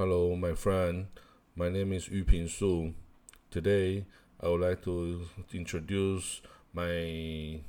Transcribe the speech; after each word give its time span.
Hello, 0.00 0.34
my 0.34 0.54
friend. 0.54 1.08
My 1.54 1.68
name 1.68 1.92
is 1.92 2.08
Yu 2.08 2.24
Ping 2.24 2.48
Su. 2.48 2.94
Today, 3.50 4.06
I 4.40 4.48
would 4.48 4.62
like 4.62 4.82
to 4.84 5.26
introduce 5.52 6.40
my 6.72 7.60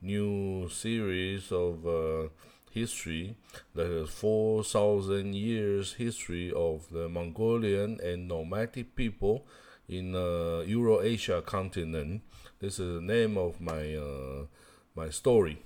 new 0.00 0.68
series 0.68 1.50
of 1.50 1.84
uh, 1.84 2.28
history 2.70 3.34
that 3.74 3.90
is 3.90 4.08
4,000 4.08 5.34
years 5.34 5.94
history 5.94 6.52
of 6.52 6.88
the 6.92 7.08
Mongolian 7.08 7.98
and 8.00 8.28
nomadic 8.28 8.94
people 8.94 9.44
in 9.88 10.14
uh, 10.14 10.62
Eurasia 10.64 11.42
continent. 11.42 12.22
This 12.60 12.78
is 12.78 13.00
the 13.00 13.02
name 13.02 13.36
of 13.36 13.60
my 13.60 13.96
uh, 13.96 14.46
my 14.94 15.10
story. 15.10 15.60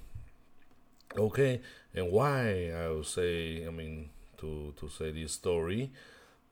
Okay, 1.19 1.61
and 1.95 2.11
why 2.11 2.73
I 2.75 2.89
will 2.89 3.05
say, 3.05 3.67
I 3.67 3.71
mean, 3.71 4.09
to 4.39 4.73
to 4.79 4.89
say 4.89 5.11
this 5.11 5.33
story 5.33 5.93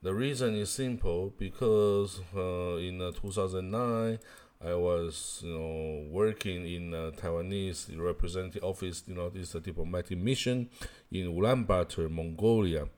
the 0.02 0.12
reason 0.12 0.56
is 0.56 0.70
simple 0.70 1.32
because 1.38 2.20
uh, 2.36 2.76
in 2.76 3.00
uh, 3.00 3.12
2009 3.12 4.18
I 4.64 4.74
was 4.74 5.40
you 5.44 5.52
know 5.52 6.04
working 6.10 6.66
in 6.66 6.94
uh, 6.94 7.10
Taiwanese 7.16 7.98
representative 7.98 8.62
office 8.62 9.02
you 9.06 9.14
know 9.14 9.28
this 9.28 9.52
diplomatic 9.52 10.18
mission 10.18 10.68
in 11.10 11.26
Ulaanbaatar 11.34 12.10
Mongolia. 12.10 12.88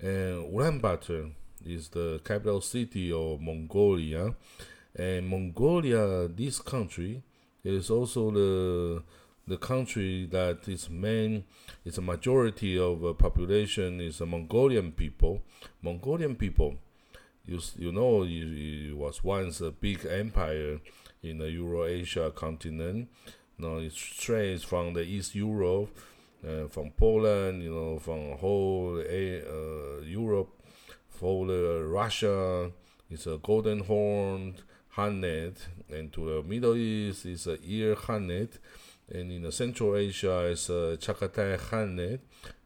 And 0.00 0.52
Ulaanbaatar 0.54 1.32
is 1.64 1.88
the 1.88 2.20
capital 2.24 2.60
city 2.60 3.12
of 3.12 3.40
Mongolia. 3.40 4.34
And 4.94 5.28
Mongolia 5.28 6.28
this 6.28 6.60
country 6.60 7.22
is 7.64 7.90
also 7.90 8.30
the 8.30 9.02
the 9.46 9.56
country 9.56 10.26
that 10.26 10.68
is 10.68 10.90
main 10.90 11.44
is 11.84 11.98
a 11.98 12.02
majority 12.02 12.78
of 12.78 13.04
uh, 13.04 13.12
population 13.12 14.00
is 14.00 14.20
a 14.20 14.26
Mongolian 14.26 14.92
people. 14.92 15.42
Mongolian 15.82 16.34
people, 16.34 16.76
you 17.44 17.60
you 17.76 17.92
know, 17.92 18.24
it, 18.24 18.30
it 18.30 18.96
was 18.96 19.22
once 19.22 19.60
a 19.60 19.70
big 19.70 20.04
empire 20.06 20.80
in 21.22 21.38
the 21.38 21.50
Eurasia 21.50 22.30
continent. 22.30 23.08
Know, 23.58 23.78
it 23.78 23.92
strays 23.92 24.62
from 24.62 24.92
the 24.92 25.00
East 25.00 25.34
Europe, 25.34 25.88
uh, 26.46 26.66
from 26.66 26.90
Poland, 26.90 27.62
you 27.62 27.70
know, 27.70 27.98
from 27.98 28.36
whole 28.36 28.98
uh, 28.98 30.02
Europe, 30.04 30.50
for 31.08 31.46
the 31.46 31.82
Russia, 31.88 32.70
it's 33.10 33.26
a 33.26 33.38
Golden 33.42 33.80
Horde 33.80 34.60
Khanate, 34.94 35.66
and 35.90 36.12
to 36.12 36.26
the 36.26 36.42
Middle 36.42 36.76
East, 36.76 37.24
it's 37.24 37.46
a 37.46 37.56
Il 37.64 37.96
Khanate 37.96 38.58
and 39.08 39.30
in 39.30 39.46
uh, 39.46 39.50
Central 39.50 39.96
Asia 39.96 40.46
it's 40.46 40.68
uh, 40.68 40.96
Chagatai 40.98 41.58
Khanate, 41.58 42.20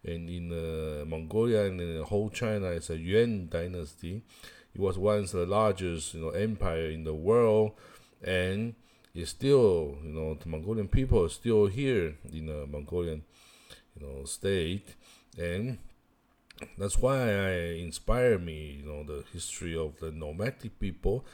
and 0.04 0.28
in 0.28 0.52
uh, 0.52 1.04
Mongolia 1.04 1.64
and 1.64 1.80
in 1.80 2.02
whole 2.02 2.30
China 2.30 2.66
it's 2.68 2.90
a 2.90 2.96
Yuan 2.96 3.48
dynasty. 3.48 4.22
It 4.74 4.80
was 4.80 4.96
once 4.96 5.32
the 5.32 5.46
largest 5.46 6.14
you 6.14 6.20
know 6.20 6.30
empire 6.30 6.90
in 6.90 7.04
the 7.04 7.14
world, 7.14 7.72
and 8.22 8.74
it's 9.14 9.30
still 9.30 9.98
you 10.02 10.12
know 10.12 10.34
the 10.34 10.48
Mongolian 10.48 10.88
people 10.88 11.24
are 11.24 11.28
still 11.28 11.66
here 11.66 12.16
in 12.32 12.46
the 12.46 12.66
Mongolian 12.66 13.22
you 13.96 14.06
know 14.06 14.24
state, 14.24 14.94
and 15.38 15.78
that's 16.78 16.98
why 16.98 17.18
I 17.18 17.50
inspire 17.78 18.38
me. 18.38 18.80
You 18.80 18.86
know 18.86 19.04
the 19.04 19.24
history 19.32 19.76
of 19.76 19.98
the 20.00 20.10
nomadic 20.10 20.78
people. 20.78 21.26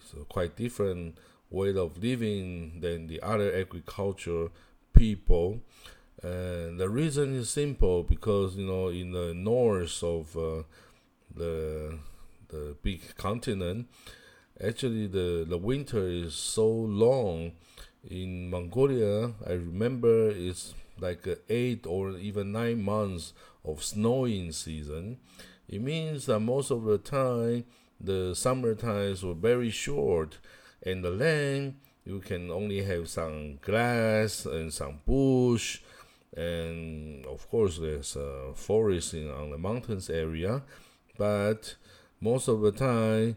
It's 0.00 0.14
quite 0.28 0.56
different 0.56 1.18
way 1.50 1.76
of 1.76 2.02
living 2.02 2.80
than 2.80 3.06
the 3.06 3.20
other 3.22 3.54
agriculture 3.54 4.48
people. 4.92 5.60
And 6.22 6.80
the 6.80 6.88
reason 6.88 7.34
is 7.36 7.50
simple 7.50 8.02
because 8.02 8.56
you 8.56 8.66
know 8.66 8.88
in 8.88 9.12
the 9.12 9.34
north 9.34 10.02
of 10.02 10.36
uh, 10.36 10.62
the 11.34 11.98
the 12.48 12.76
big 12.82 13.16
continent, 13.16 13.88
actually 14.64 15.06
the 15.06 15.44
the 15.48 15.58
winter 15.58 16.06
is 16.08 16.34
so 16.34 16.66
long. 16.68 17.52
In 18.10 18.50
Mongolia, 18.50 19.32
I 19.46 19.52
remember 19.52 20.28
it's 20.30 20.74
like 20.98 21.26
eight 21.48 21.86
or 21.86 22.10
even 22.18 22.52
nine 22.52 22.82
months 22.82 23.32
of 23.64 23.82
snowing 23.82 24.52
season. 24.52 25.18
It 25.68 25.80
means 25.80 26.26
that 26.26 26.40
most 26.40 26.70
of 26.70 26.84
the 26.84 26.98
time 26.98 27.64
the 27.98 28.34
summer 28.34 28.74
times 28.74 29.24
were 29.24 29.34
very 29.34 29.70
short 29.70 30.38
in 30.84 31.02
the 31.02 31.10
land, 31.10 31.76
you 32.04 32.20
can 32.20 32.50
only 32.50 32.82
have 32.82 33.08
some 33.08 33.56
grass 33.56 34.46
and 34.46 34.72
some 34.72 35.00
bush, 35.06 35.80
and 36.36 37.24
of 37.26 37.48
course 37.48 37.78
there's 37.78 38.16
a 38.16 38.52
forest 38.54 39.14
in, 39.14 39.30
on 39.30 39.50
the 39.50 39.58
mountains 39.58 40.10
area, 40.10 40.62
but 41.18 41.74
most 42.20 42.48
of 42.48 42.60
the 42.60 42.72
time 42.72 43.36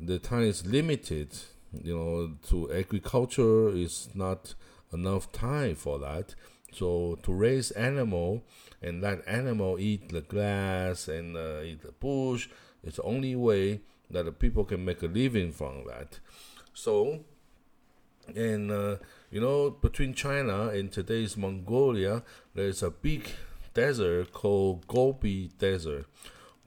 the 0.00 0.18
time 0.18 0.42
is 0.42 0.66
limited. 0.66 1.36
You 1.72 1.96
know, 1.96 2.30
to 2.48 2.72
agriculture 2.72 3.68
is 3.68 4.08
not 4.14 4.54
enough 4.92 5.30
time 5.32 5.74
for 5.74 5.98
that. 5.98 6.34
So 6.72 7.18
to 7.22 7.32
raise 7.32 7.70
animal 7.72 8.42
and 8.82 9.02
let 9.02 9.26
animal 9.26 9.78
eat 9.78 10.10
the 10.10 10.20
grass 10.20 11.08
and 11.08 11.36
uh, 11.36 11.60
eat 11.62 11.82
the 11.82 11.92
bush, 11.92 12.48
it's 12.82 12.96
the 12.96 13.02
only 13.02 13.36
way 13.36 13.80
that 14.10 14.24
the 14.24 14.32
people 14.32 14.64
can 14.64 14.84
make 14.84 15.02
a 15.02 15.06
living 15.06 15.52
from 15.52 15.84
that. 15.86 16.20
So, 16.78 17.24
and 18.36 18.70
uh, 18.70 18.96
you 19.32 19.40
know, 19.40 19.70
between 19.70 20.14
China 20.14 20.68
and 20.68 20.92
today's 20.92 21.36
Mongolia, 21.36 22.22
there's 22.54 22.84
a 22.84 22.90
big 22.90 23.28
desert 23.74 24.32
called 24.32 24.86
Gobi 24.86 25.50
Desert. 25.58 26.06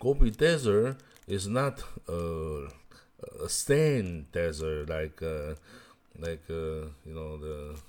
Gobi 0.01 0.31
Desert 0.31 0.97
is 1.27 1.47
not 1.47 1.81
a, 2.09 2.67
a 3.41 3.47
sand 3.47 4.33
desert 4.33 4.89
like 4.89 5.23
uh, 5.23 5.55
like 6.19 6.43
uh, 6.49 6.91
you 7.05 7.16
know 7.16 7.38
the 7.38 7.79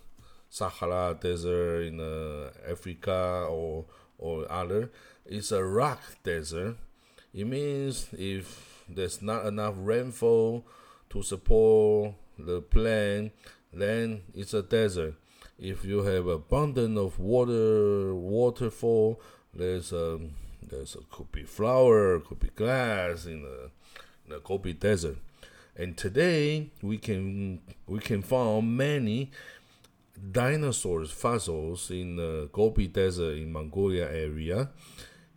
Sahara 0.48 1.18
Desert 1.20 1.88
in 1.88 1.98
uh, 1.98 2.50
Africa 2.70 3.48
or 3.50 3.84
or 4.18 4.46
other. 4.48 4.92
It's 5.26 5.50
a 5.50 5.64
rock 5.64 5.98
desert. 6.22 6.76
It 7.34 7.48
means 7.48 8.06
if 8.12 8.84
there's 8.88 9.20
not 9.20 9.44
enough 9.44 9.74
rainfall 9.76 10.64
to 11.12 11.22
support 11.22 12.14
the 12.38 12.62
plant, 12.62 13.32
then 13.72 14.22
it's 14.34 14.54
a 14.54 14.62
desert. 14.62 15.14
If 15.58 15.84
you 15.84 16.02
have 16.02 16.26
abundance 16.26 16.98
of 16.98 17.18
water, 17.18 18.14
waterfall, 18.14 19.20
there's 19.54 19.92
a 19.92 20.18
there's 20.62 20.96
a, 20.96 21.00
could 21.14 21.30
be 21.30 21.44
flower, 21.44 22.18
could 22.20 22.40
be 22.40 22.48
grass 22.48 23.26
in 23.26 23.42
the, 23.42 23.70
in 24.24 24.30
the 24.30 24.40
Gobi 24.40 24.72
Desert. 24.72 25.18
And 25.76 25.96
today 25.96 26.70
we 26.80 26.96
can 26.96 27.60
we 27.86 27.98
can 27.98 28.22
find 28.22 28.76
many 28.76 29.30
dinosaurs 30.30 31.10
fossils 31.10 31.90
in 31.90 32.16
the 32.16 32.48
Gobi 32.52 32.88
Desert 32.88 33.36
in 33.36 33.52
Mongolia 33.52 34.08
area. 34.10 34.70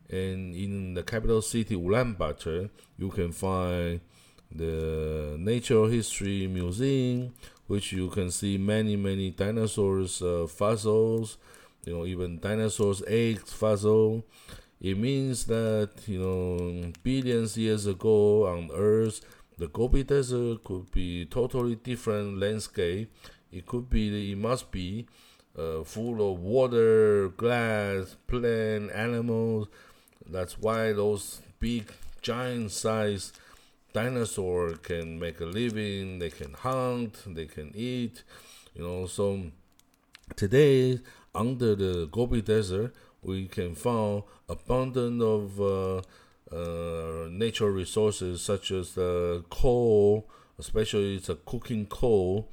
And 0.09 0.55
in 0.55 0.93
the 0.93 1.03
capital 1.03 1.41
city 1.41 1.75
Ulaanbaatar, 1.75 2.69
you 2.97 3.09
can 3.09 3.31
find 3.31 3.99
the 4.51 5.35
Natural 5.39 5.87
History 5.87 6.47
Museum, 6.47 7.33
which 7.67 7.91
you 7.91 8.09
can 8.09 8.31
see 8.31 8.57
many, 8.57 8.95
many 8.95 9.31
dinosaurs 9.31 10.21
uh, 10.21 10.47
fossils, 10.47 11.37
you 11.85 11.93
know, 11.93 12.05
even 12.05 12.39
dinosaurs' 12.39 13.03
eggs 13.07 13.53
fossil. 13.53 14.25
It 14.81 14.97
means 14.97 15.45
that, 15.45 15.91
you 16.05 16.19
know, 16.19 16.91
billions 17.03 17.57
years 17.57 17.85
ago 17.85 18.45
on 18.47 18.69
Earth, 18.73 19.21
the 19.57 19.67
Gobi 19.67 20.03
Desert 20.03 20.63
could 20.63 20.91
be 20.91 21.25
totally 21.25 21.75
different 21.75 22.39
landscape. 22.39 23.11
It 23.51 23.65
could 23.65 23.89
be, 23.89 24.31
it 24.31 24.37
must 24.37 24.69
be 24.71 25.07
uh, 25.57 25.83
full 25.83 26.31
of 26.31 26.39
water, 26.39 27.29
glass, 27.29 28.17
plant, 28.27 28.91
animals. 28.91 29.67
That's 30.27 30.59
why 30.59 30.91
those 30.91 31.41
big, 31.59 31.91
giant 32.21 32.71
size 32.71 33.31
dinosaur 33.95 34.73
can 34.89 35.17
make 35.17 35.39
a 35.39 35.45
living, 35.45 36.19
they 36.19 36.29
can 36.29 36.51
hunt, 36.53 37.13
they 37.27 37.45
can 37.45 37.71
eat, 37.73 38.23
you 38.75 38.83
know. 38.83 39.05
So 39.07 39.41
today, 40.35 40.99
under 41.33 41.75
the 41.75 42.09
Gobi 42.11 42.41
Desert, 42.41 42.93
we 43.23 43.47
can 43.47 43.73
find 43.73 44.23
abundant 44.49 45.21
of 45.21 45.61
uh, 45.61 46.01
uh, 46.51 47.29
natural 47.29 47.69
resources 47.69 48.41
such 48.41 48.71
as 48.71 48.97
uh, 48.97 49.41
coal, 49.49 50.27
especially 50.59 51.15
it's 51.15 51.29
a 51.29 51.35
coking 51.35 51.85
coal, 51.85 52.51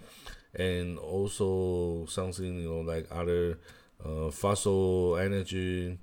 and 0.55 0.97
also 0.97 2.06
something 2.06 2.61
you 2.61 2.69
know 2.69 2.83
like 2.83 3.09
other 3.11 3.59
uh, 4.05 4.31
fossil 4.31 5.17
energy, 5.17 5.99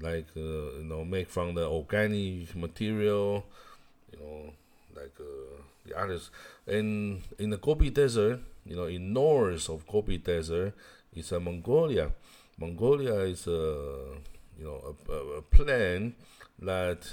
like 0.00 0.28
uh, 0.34 0.80
you 0.80 0.86
know 0.86 1.04
make 1.04 1.28
from 1.28 1.54
the 1.54 1.66
organic 1.68 2.56
material, 2.56 3.44
you 4.10 4.18
know 4.18 4.54
like 4.94 5.14
uh, 5.20 5.62
the 5.86 5.98
others. 5.98 6.30
In 6.66 7.22
in 7.38 7.50
the 7.50 7.58
Gobi 7.58 7.90
Desert, 7.90 8.40
you 8.64 8.76
know, 8.76 8.86
in 8.86 9.12
north 9.12 9.68
of 9.68 9.86
Gobi 9.86 10.18
Desert, 10.18 10.74
is 11.14 11.32
a 11.32 11.40
Mongolia. 11.40 12.12
Mongolia 12.58 13.14
is 13.20 13.46
a 13.46 14.16
you 14.58 14.64
know 14.64 14.96
a, 15.08 15.12
a, 15.12 15.42
plan 15.42 16.14
that 16.58 17.10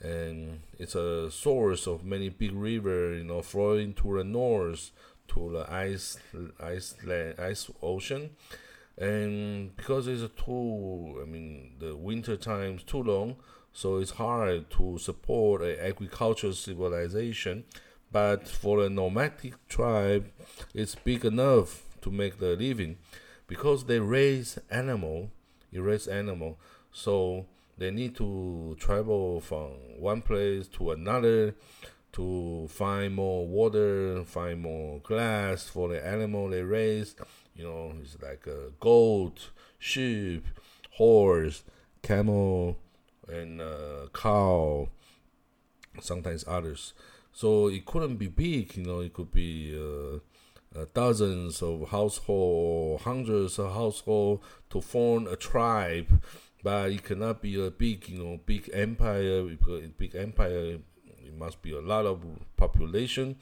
and 0.00 0.60
it's 0.78 0.94
a 0.94 1.30
source 1.30 1.86
of 1.86 2.04
many 2.04 2.28
big 2.28 2.52
river, 2.52 3.14
you 3.14 3.24
know, 3.24 3.42
flowing 3.42 3.94
to 3.94 4.18
the 4.18 4.24
north 4.24 4.90
to 5.28 5.50
the 5.52 5.72
ice, 5.72 6.18
ice, 6.60 6.94
ice 7.38 7.70
ocean, 7.82 8.30
and 8.98 9.74
because 9.76 10.06
it's 10.06 10.22
a 10.22 10.28
too, 10.28 11.20
I 11.22 11.24
mean, 11.24 11.76
the 11.78 11.96
winter 11.96 12.36
times 12.36 12.82
too 12.82 13.02
long, 13.02 13.36
so 13.74 13.98
it's 13.98 14.12
hard 14.12 14.70
to 14.70 14.96
support 14.96 15.60
an 15.60 15.76
agricultural 15.80 16.54
civilization. 16.54 17.64
But 18.10 18.46
for 18.46 18.84
a 18.84 18.88
nomadic 18.88 19.66
tribe, 19.68 20.30
it's 20.72 20.94
big 20.94 21.24
enough 21.24 21.82
to 22.02 22.10
make 22.10 22.38
the 22.38 22.54
living, 22.54 22.96
because 23.48 23.84
they 23.84 23.98
raise 23.98 24.56
animal, 24.70 25.32
they 25.72 25.80
raise 25.80 26.06
animal, 26.06 26.58
so 26.92 27.46
they 27.76 27.90
need 27.90 28.14
to 28.16 28.76
travel 28.78 29.40
from 29.40 29.72
one 29.98 30.22
place 30.22 30.68
to 30.68 30.92
another 30.92 31.56
to 32.12 32.68
find 32.70 33.16
more 33.16 33.44
water, 33.48 34.22
find 34.24 34.60
more 34.62 35.00
grass 35.00 35.64
for 35.64 35.88
the 35.88 36.06
animal 36.06 36.48
they 36.48 36.62
raise. 36.62 37.16
You 37.56 37.64
know, 37.64 37.94
it's 38.00 38.16
like 38.22 38.46
a 38.46 38.70
goat, 38.78 39.50
sheep, 39.80 40.46
horse, 40.92 41.64
camel, 42.02 42.78
and 43.28 43.60
uh, 43.60 44.08
cow. 44.12 44.88
Sometimes 46.00 46.44
others. 46.48 46.92
So 47.32 47.68
it 47.68 47.86
couldn't 47.86 48.16
be 48.16 48.26
big. 48.28 48.76
You 48.76 48.84
know, 48.84 49.00
it 49.00 49.12
could 49.12 49.32
be. 49.32 49.76
Uh, 49.76 50.18
uh, 50.76 50.86
dozens 50.92 51.62
of 51.62 51.88
household, 51.90 53.00
hundreds 53.02 53.60
of 53.60 53.72
household 53.72 54.42
to 54.68 54.80
form 54.80 55.28
a 55.28 55.36
tribe 55.36 56.20
but 56.64 56.90
it 56.90 57.04
cannot 57.04 57.42
be 57.42 57.62
a 57.62 57.70
big, 57.70 58.08
you 58.08 58.24
know, 58.24 58.40
big 58.46 58.70
empire. 58.72 59.42
Big 59.98 60.16
empire, 60.16 60.78
it 61.22 61.38
must 61.38 61.60
be 61.60 61.72
a 61.72 61.80
lot 61.80 62.06
of 62.06 62.24
population, 62.56 63.36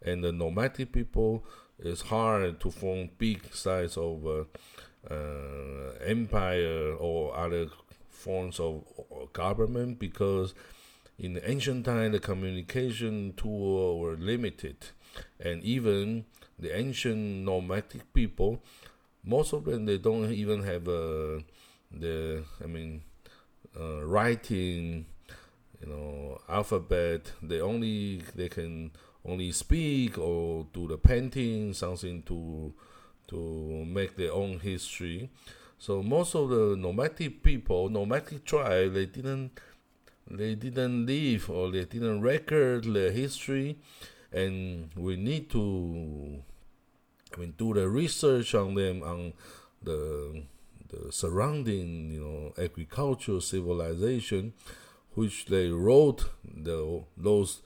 and 0.00 0.22
the 0.22 0.30
nomadic 0.32 0.92
people. 0.92 1.44
It's 1.80 2.02
hard 2.02 2.60
to 2.60 2.70
form 2.70 3.10
big 3.18 3.52
size 3.52 3.96
of 3.96 4.24
uh, 4.26 4.44
uh, 5.12 5.92
empire 6.04 6.94
or 6.94 7.36
other 7.36 7.66
forms 8.18 8.60
of 8.60 8.84
government 9.32 9.98
because 9.98 10.54
in 11.18 11.34
the 11.34 11.50
ancient 11.50 11.84
time 11.84 12.12
the 12.12 12.20
communication 12.20 13.32
tools 13.36 14.00
were 14.00 14.16
limited, 14.16 14.76
and 15.40 15.62
even 15.64 16.24
the 16.58 16.76
ancient 16.76 17.44
nomadic 17.44 18.12
people, 18.12 18.62
most 19.24 19.52
of 19.52 19.64
them 19.64 19.86
they 19.86 19.98
don't 19.98 20.30
even 20.32 20.62
have 20.62 20.88
a 20.88 21.42
the 21.90 22.44
I 22.62 22.66
mean 22.66 23.02
uh, 23.78 24.04
writing, 24.04 25.06
you 25.80 25.86
know, 25.86 26.38
alphabet. 26.48 27.32
They 27.42 27.60
only 27.60 28.22
they 28.34 28.48
can 28.48 28.90
only 29.24 29.52
speak 29.52 30.18
or 30.18 30.66
do 30.72 30.88
the 30.88 30.98
painting, 30.98 31.74
something 31.74 32.22
to 32.24 32.74
to 33.28 33.84
make 33.86 34.16
their 34.16 34.32
own 34.32 34.60
history. 34.60 35.30
So 35.78 36.02
most 36.02 36.34
of 36.34 36.50
the 36.50 36.76
nomadic 36.76 37.42
people, 37.42 37.88
nomadic 37.88 38.44
tribe, 38.44 38.94
they 38.94 39.06
didn't 39.06 39.52
they 40.30 40.54
didn't 40.54 41.06
live 41.06 41.48
or 41.48 41.70
they 41.70 41.84
didn't 41.84 42.20
record 42.20 42.84
their 42.84 43.12
history, 43.12 43.78
and 44.32 44.90
we 44.96 45.16
need 45.16 45.50
to 45.50 46.42
I 47.34 47.40
mean 47.40 47.54
do 47.56 47.74
the 47.74 47.88
research 47.88 48.54
on 48.54 48.74
them 48.74 49.02
on 49.02 49.32
the 49.82 50.42
the 50.88 51.12
surrounding, 51.12 52.10
you 52.10 52.20
know, 52.20 52.52
agricultural 52.62 53.40
civilization, 53.40 54.54
which 55.14 55.46
they 55.46 55.68
wrote 55.68 56.28
the 56.44 57.04
those 57.16 57.60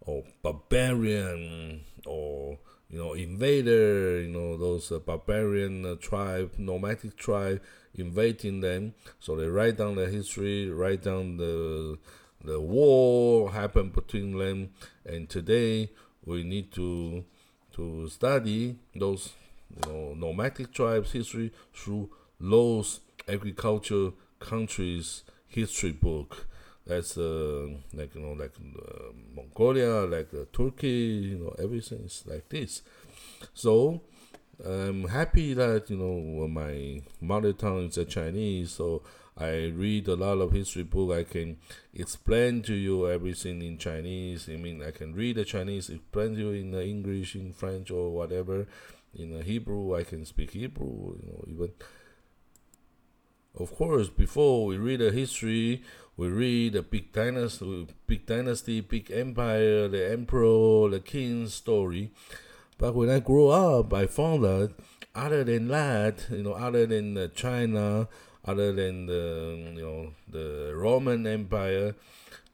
or 0.00 0.24
barbarian 0.42 1.84
or 2.06 2.58
you 2.90 2.98
know 2.98 3.12
invader, 3.12 4.20
you 4.20 4.28
know 4.28 4.56
those 4.56 4.90
uh, 4.90 4.98
barbarian 4.98 5.84
uh, 5.84 5.94
tribe, 5.96 6.52
nomadic 6.58 7.16
tribe 7.16 7.60
invading 7.94 8.60
them. 8.60 8.94
So 9.20 9.36
they 9.36 9.46
write 9.46 9.76
down 9.76 9.96
the 9.96 10.08
history, 10.08 10.70
write 10.70 11.02
down 11.02 11.36
the 11.36 11.98
the 12.44 12.60
war 12.60 13.50
happened 13.52 13.92
between 13.92 14.38
them, 14.38 14.70
and 15.04 15.28
today 15.28 15.90
we 16.24 16.44
need 16.44 16.72
to 16.72 17.24
to 17.74 18.08
study 18.08 18.76
those 18.94 19.32
you 19.86 19.92
know 19.92 20.14
nomadic 20.14 20.72
tribes 20.72 21.12
history 21.12 21.52
through 21.74 22.10
those 22.40 23.00
agriculture 23.28 24.10
countries 24.40 25.24
history 25.48 25.92
book. 25.92 26.46
That's 26.88 27.18
uh, 27.18 27.68
like 27.92 28.14
you 28.14 28.22
know 28.22 28.32
like 28.32 28.52
uh, 28.56 29.12
Mongolia, 29.36 30.06
like 30.06 30.32
uh, 30.32 30.46
Turkey, 30.52 31.28
you 31.32 31.38
know 31.38 31.54
everything 31.62 32.04
is 32.06 32.24
like 32.26 32.48
this. 32.48 32.80
So 33.52 34.00
I'm 34.64 35.06
happy 35.08 35.52
that 35.52 35.90
you 35.90 35.98
know 35.98 36.48
my 36.48 37.02
mother 37.20 37.52
tongue 37.52 37.90
is 37.90 37.98
Chinese, 38.08 38.72
so 38.72 39.02
I 39.36 39.66
read 39.66 40.08
a 40.08 40.16
lot 40.16 40.40
of 40.40 40.52
history 40.52 40.82
book. 40.82 41.12
I 41.12 41.24
can 41.24 41.58
explain 41.94 42.62
to 42.62 42.74
you 42.74 43.08
everything 43.08 43.60
in 43.60 43.76
Chinese. 43.78 44.48
I 44.48 44.56
mean, 44.56 44.82
I 44.82 44.90
can 44.90 45.14
read 45.14 45.36
the 45.36 45.44
Chinese, 45.44 45.90
explain 45.90 46.34
to 46.34 46.40
you 46.40 46.50
in 46.52 46.74
English, 46.74 47.36
in 47.36 47.52
French, 47.52 47.90
or 47.90 48.10
whatever. 48.10 48.66
In 49.14 49.42
Hebrew, 49.42 49.94
I 49.94 50.04
can 50.04 50.24
speak 50.24 50.52
Hebrew. 50.52 51.18
You 51.22 51.32
know, 51.32 51.44
even 51.46 51.72
of 53.60 53.74
course, 53.76 54.08
before 54.08 54.66
we 54.66 54.76
read 54.76 55.00
the 55.00 55.10
history, 55.10 55.82
we 56.16 56.28
read 56.28 56.72
the 56.72 56.82
big 56.82 57.12
dynasty, 57.12 57.86
big 58.06 58.26
dynasty, 58.26 58.80
big 58.80 59.10
empire, 59.10 59.88
the 59.88 60.10
emperor, 60.10 60.88
the 60.90 61.00
king's 61.00 61.54
story. 61.54 62.10
But 62.76 62.94
when 62.94 63.10
I 63.10 63.20
grew 63.20 63.48
up, 63.48 63.92
I 63.92 64.06
found 64.06 64.44
that 64.44 64.72
other 65.14 65.44
than 65.44 65.68
that, 65.68 66.26
you 66.30 66.42
know, 66.42 66.52
other 66.52 66.86
than 66.86 67.30
China, 67.34 68.08
other 68.44 68.72
than 68.72 69.06
the 69.06 69.72
you 69.76 69.82
know 69.82 70.12
the 70.28 70.72
Roman 70.74 71.26
Empire, 71.26 71.94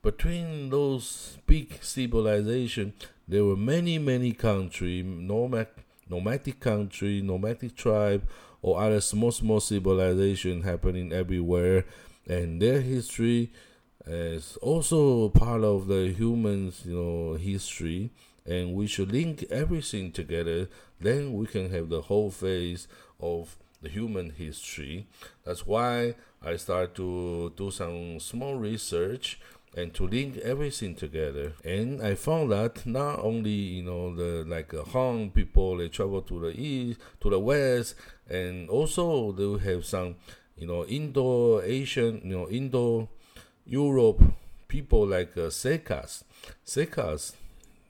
between 0.03 0.71
those 0.71 1.39
big 1.47 1.83
civilization, 1.83 2.95
there 3.29 3.45
were 3.45 3.57
many 3.57 3.99
many 3.99 4.33
country, 4.33 5.03
nomad, 5.03 5.69
nomadic 6.09 6.61
country, 6.61 7.23
nomadic 7.23 7.77
tribe 7.77 8.27
or 8.65 8.81
other 8.81 8.99
small 8.99 9.31
small 9.31 9.61
civilization 9.61 10.63
happening 10.63 11.13
everywhere, 11.13 11.85
and 12.27 12.63
their 12.63 12.81
history 12.81 13.53
is 14.07 14.57
also 14.63 15.29
part 15.29 15.63
of 15.63 15.87
the 15.87 16.09
humans, 16.09 16.81
you 16.87 16.95
know, 16.95 17.35
history. 17.35 18.11
And 18.47 18.75
we 18.75 18.87
should 18.87 19.13
link 19.13 19.45
everything 19.51 20.13
together. 20.13 20.69
Then 20.99 21.35
we 21.35 21.47
can 21.47 21.71
have 21.71 21.91
the 21.91 22.03
whole 22.03 22.31
face 22.31 22.89
of 23.21 23.57
the 23.83 23.91
human 23.91 24.31
history. 24.31 25.07
That's 25.45 25.67
why 25.67 26.15
I 26.43 26.57
start 26.57 26.95
to 26.95 27.53
do 27.57 27.71
some 27.71 28.19
small 28.19 28.55
research 28.55 29.41
and 29.77 29.93
to 29.95 30.07
link 30.07 30.39
everything 30.39 30.95
together. 30.95 31.55
And 31.65 32.01
I 32.01 32.15
found 32.15 32.53
that 32.53 32.87
not 32.87 33.21
only 33.21 33.51
you 33.51 33.83
know 33.83 34.15
the 34.15 34.45
like 34.47 34.73
uh, 34.73 34.85
Han 34.85 35.31
people 35.31 35.79
they 35.79 35.89
travel 35.89 36.23
to 36.23 36.41
the 36.41 36.61
east, 36.61 37.01
to 37.21 37.31
the 37.31 37.39
west, 37.39 37.95
and 38.29 38.69
also 38.71 39.33
they 39.33 39.71
have 39.71 39.85
some 39.85 40.17
you 40.57 40.67
know 40.67 40.85
Indo 40.87 41.61
Asian, 41.61 42.21
you 42.25 42.37
know 42.37 42.49
Indo 42.49 43.09
Europe 43.67 44.23
people 44.69 45.07
like 45.07 45.37
uh, 45.37 45.51
Sekas. 45.51 46.25
Sekas, 46.67 47.35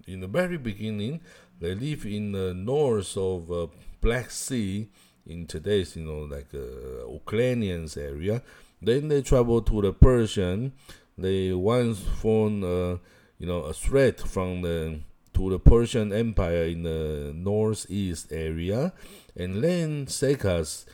in 0.07 0.21
the 0.21 0.27
very 0.27 0.59
beginning, 0.59 1.21
they 1.61 1.75
live 1.75 2.05
in 2.07 2.33
the 2.33 2.53
north 2.55 3.17
of 3.17 3.51
uh, 3.51 3.67
Black 4.01 4.31
Sea 4.31 4.89
in 5.27 5.47
today's 5.47 5.97
you 5.97 6.05
know 6.05 6.21
like 6.35 6.49
uh, 6.55 7.11
Ukrainians 7.11 7.97
area. 7.97 8.43
Then 8.83 9.09
they 9.09 9.23
travel 9.23 9.63
to 9.63 9.81
the 9.81 9.93
Persian 9.93 10.73
they 11.17 11.53
once 11.53 12.01
formed, 12.01 12.65
uh, 12.65 12.99
you 13.39 13.47
know, 13.47 13.63
a 13.63 13.73
threat 13.73 14.21
from 14.21 14.63
the 14.63 15.01
to 15.35 15.51
the 15.51 15.59
Persian 15.59 16.13
Empire 16.13 16.65
in 16.65 16.85
the 16.85 17.33
northeast 17.35 18.33
area, 18.33 18.93
and 19.37 19.63
then 19.63 20.07
Sekas, 20.07 20.85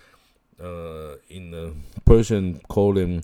uh, 0.62 1.16
in 1.28 1.50
the 1.50 1.74
Persian 2.04 2.60
call 2.68 2.94
them 2.94 3.22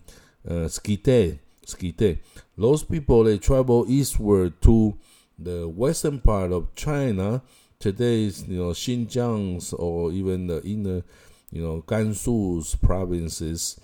uh, 0.48 0.68
Skite. 0.68 1.38
Skite. 1.64 2.18
Those 2.56 2.84
people 2.84 3.24
they 3.24 3.38
travel 3.38 3.84
eastward 3.88 4.60
to 4.62 4.96
the 5.38 5.68
western 5.68 6.20
part 6.20 6.52
of 6.52 6.74
China. 6.74 7.42
Today's 7.78 8.46
you 8.48 8.58
know 8.58 8.70
Xinjiang's 8.70 9.72
or 9.72 10.12
even 10.12 10.34
in 10.34 10.46
the 10.46 10.62
inner 10.64 11.02
you 11.50 11.62
know 11.62 11.82
Gansu's 11.86 12.74
provinces, 12.76 13.78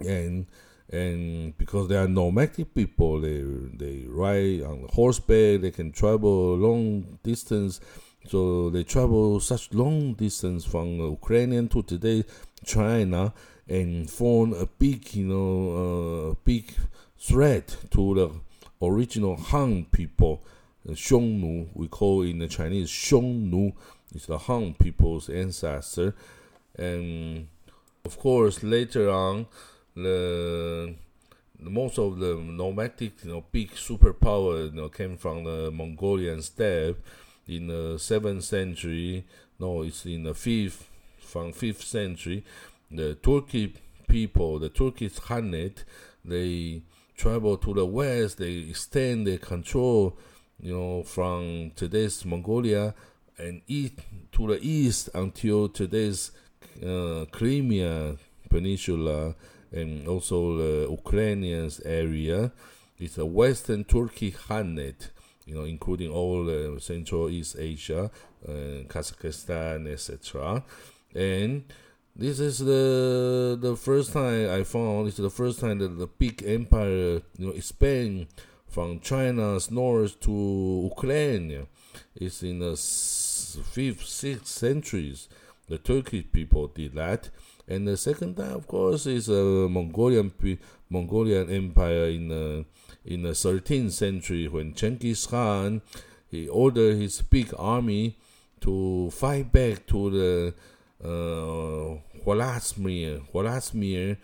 and 0.00 0.46
and 0.90 1.56
because 1.58 1.88
they 1.88 1.96
are 1.96 2.08
nomadic 2.08 2.74
people, 2.74 3.20
they 3.20 3.42
they 3.74 4.04
ride 4.08 4.62
on 4.62 4.86
horseback. 4.92 5.60
They 5.60 5.72
can 5.72 5.90
travel 5.92 6.56
long 6.56 7.18
distance, 7.22 7.80
so 8.28 8.70
they 8.70 8.84
travel 8.84 9.40
such 9.40 9.72
long 9.74 10.14
distance 10.14 10.64
from 10.64 10.98
Ukrainian 10.98 11.68
to 11.68 11.82
today 11.82 12.24
China 12.64 13.32
and 13.68 14.08
form 14.08 14.52
a 14.52 14.66
big, 14.66 15.14
you 15.14 15.26
know, 15.26 16.30
uh, 16.30 16.34
big 16.44 16.72
threat 17.18 17.76
to 17.90 18.14
the 18.14 18.86
original 18.86 19.36
Han 19.36 19.86
people, 19.86 20.44
Xiongnu. 20.88 21.70
We 21.74 21.88
call 21.88 22.22
in 22.22 22.38
the 22.38 22.46
Chinese 22.46 22.88
Xiongnu. 22.90 23.72
It's 24.14 24.26
the 24.26 24.38
Han 24.38 24.74
people's 24.74 25.28
ancestor, 25.28 26.14
and 26.76 27.48
of 28.04 28.16
course 28.20 28.62
later 28.62 29.10
on, 29.10 29.46
the 29.96 30.94
most 31.60 31.98
of 31.98 32.18
the 32.18 32.36
nomadic, 32.36 33.24
you 33.24 33.32
know, 33.32 33.44
big 33.50 33.70
superpower, 33.72 34.70
you 34.70 34.80
know, 34.80 34.88
came 34.88 35.16
from 35.16 35.44
the 35.44 35.70
Mongolian 35.70 36.42
steppe 36.42 36.98
in 37.48 37.68
the 37.68 37.98
seventh 37.98 38.44
century. 38.44 39.24
No, 39.58 39.82
it's 39.82 40.04
in 40.04 40.24
the 40.24 40.34
fifth, 40.34 40.88
from 41.18 41.52
fifth 41.52 41.82
century. 41.82 42.44
The 42.90 43.16
Turkic 43.22 43.76
people, 44.06 44.58
the 44.58 44.68
Turkish 44.68 45.14
Khanate, 45.14 45.84
they 46.24 46.82
travel 47.16 47.56
to 47.56 47.74
the 47.74 47.86
west. 47.86 48.38
They 48.38 48.66
extend 48.68 49.26
their 49.26 49.38
control, 49.38 50.18
you 50.60 50.72
know, 50.72 51.02
from 51.02 51.72
today's 51.74 52.24
Mongolia 52.24 52.94
and 53.38 53.62
east 53.66 53.94
to 54.32 54.46
the 54.46 54.58
east 54.60 55.08
until 55.14 55.68
today's 55.68 56.32
uh, 56.84 57.24
Crimea 57.30 58.16
Peninsula 58.48 59.34
and 59.72 60.08
also 60.08 60.56
the 60.56 60.90
Ukrainian 60.90 61.70
area. 61.84 62.52
It's 62.98 63.18
a 63.18 63.26
Western 63.26 63.84
Turkey 63.84 64.32
Khanate, 64.32 65.10
you 65.44 65.54
know, 65.54 65.64
including 65.64 66.10
all 66.10 66.48
uh, 66.48 66.78
Central 66.80 67.28
East 67.28 67.56
Asia, 67.58 68.10
uh, 68.48 68.50
Kazakhstan, 68.88 69.86
etc. 69.90 70.64
And 71.14 71.64
this 72.14 72.40
is 72.40 72.58
the 72.58 73.58
the 73.60 73.76
first 73.76 74.12
time 74.12 74.50
I 74.50 74.64
found. 74.64 75.08
Is 75.08 75.16
the 75.16 75.30
first 75.30 75.60
time 75.60 75.78
that 75.78 75.98
the 75.98 76.06
big 76.06 76.42
empire, 76.46 77.20
you 77.38 77.46
know, 77.46 77.50
expand 77.50 78.28
from 78.68 79.00
China's 79.00 79.70
north 79.70 80.20
to 80.20 80.90
Ukraine. 80.92 81.66
It's 82.14 82.42
in 82.42 82.58
the 82.58 82.76
fifth, 82.76 84.06
sixth 84.06 84.46
centuries. 84.46 85.28
The 85.68 85.78
Turkish 85.78 86.24
people 86.30 86.68
did 86.68 86.94
that, 86.94 87.30
and 87.68 87.88
the 87.88 87.96
second 87.96 88.36
time, 88.36 88.54
of 88.54 88.66
course, 88.68 89.06
is 89.06 89.28
a 89.28 89.68
Mongolian 89.68 90.32
Mongolian 90.88 91.50
Empire 91.50 92.06
in 92.06 92.28
the 92.28 92.64
in 93.04 93.22
the 93.22 93.30
13th 93.30 93.92
century 93.92 94.46
when 94.48 94.74
Genghis 94.74 95.26
Khan 95.26 95.82
he 96.30 96.48
ordered 96.48 96.96
his 96.96 97.22
big 97.22 97.52
army 97.58 98.16
to 98.60 99.10
fight 99.10 99.52
back 99.52 99.86
to 99.86 100.10
the 100.10 100.54
uh, 101.04 101.98
Wladimir, 102.24 104.18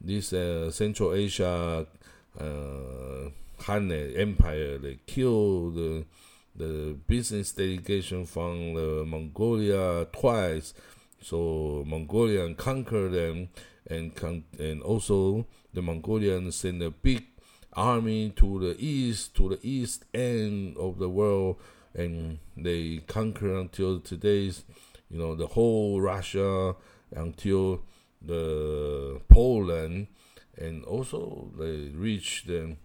this 0.00 0.32
uh, 0.32 0.70
Central 0.70 1.14
Asia 1.14 1.86
uh, 2.38 3.28
Khanate 3.58 4.18
Empire. 4.18 4.78
They 4.78 4.98
killed 5.06 5.76
the 5.76 6.04
the 6.54 6.94
business 7.06 7.52
delegation 7.52 8.26
from 8.26 8.74
Mongolia 9.08 10.06
twice 10.12 10.74
so 11.22 11.84
Mongolian 11.86 12.54
conquered 12.54 13.12
them, 13.12 13.48
and 13.88 14.14
con- 14.14 14.44
and 14.58 14.82
also 14.82 15.46
the 15.72 15.82
Mongolians 15.82 16.56
sent 16.56 16.82
a 16.82 16.90
big 16.90 17.24
army 17.72 18.30
to 18.36 18.58
the 18.58 18.76
east, 18.78 19.34
to 19.36 19.48
the 19.50 19.58
east 19.62 20.04
end 20.12 20.76
of 20.76 20.98
the 20.98 21.08
world, 21.08 21.56
and 21.94 22.38
they 22.56 22.98
conquered 23.06 23.56
until 23.56 24.00
today's, 24.00 24.64
you 25.10 25.18
know, 25.18 25.34
the 25.34 25.46
whole 25.46 26.00
Russia 26.00 26.74
until 27.14 27.82
the 28.20 29.20
Poland, 29.28 30.08
and 30.56 30.84
also 30.84 31.50
they 31.58 31.90
reached 31.94 32.46
the 32.46 32.76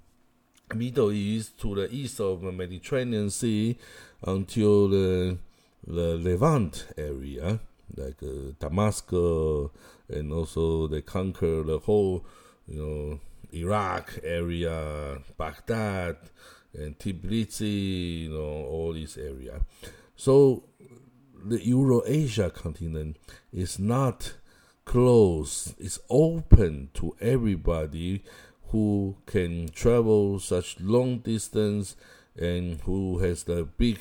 Middle 0.75 1.11
East 1.11 1.59
to 1.61 1.75
the 1.75 1.89
east 1.93 2.19
of 2.19 2.41
the 2.41 2.51
Mediterranean 2.51 3.29
Sea 3.29 3.77
until 4.25 4.89
the 4.89 5.37
the 5.85 6.17
Levant 6.17 6.87
area 6.97 7.59
like 7.95 8.21
uh, 8.23 8.53
Damascus, 8.59 9.69
and 10.09 10.31
also 10.31 10.87
they 10.87 11.01
conquer 11.01 11.63
the 11.63 11.79
whole, 11.79 12.25
you 12.67 12.81
know, 12.81 13.19
Iraq 13.51 14.19
area, 14.23 15.19
Baghdad, 15.37 16.17
and 16.73 16.97
Tbilisi, 16.99 18.23
you 18.23 18.29
know, 18.31 18.65
all 18.65 18.93
this 18.93 19.17
area. 19.17 19.61
So 20.15 20.63
the 21.45 21.65
Eurasia 21.65 22.49
continent 22.49 23.17
is 23.53 23.79
not 23.79 24.33
closed; 24.85 25.75
it's 25.79 25.99
open 26.09 26.89
to 26.95 27.15
everybody 27.21 28.23
who 28.69 29.15
can 29.25 29.69
travel 29.69 30.39
such 30.39 30.79
long 30.79 31.19
distance 31.19 31.95
and 32.37 32.81
who 32.81 33.19
has 33.19 33.43
the 33.43 33.63
big 33.63 33.99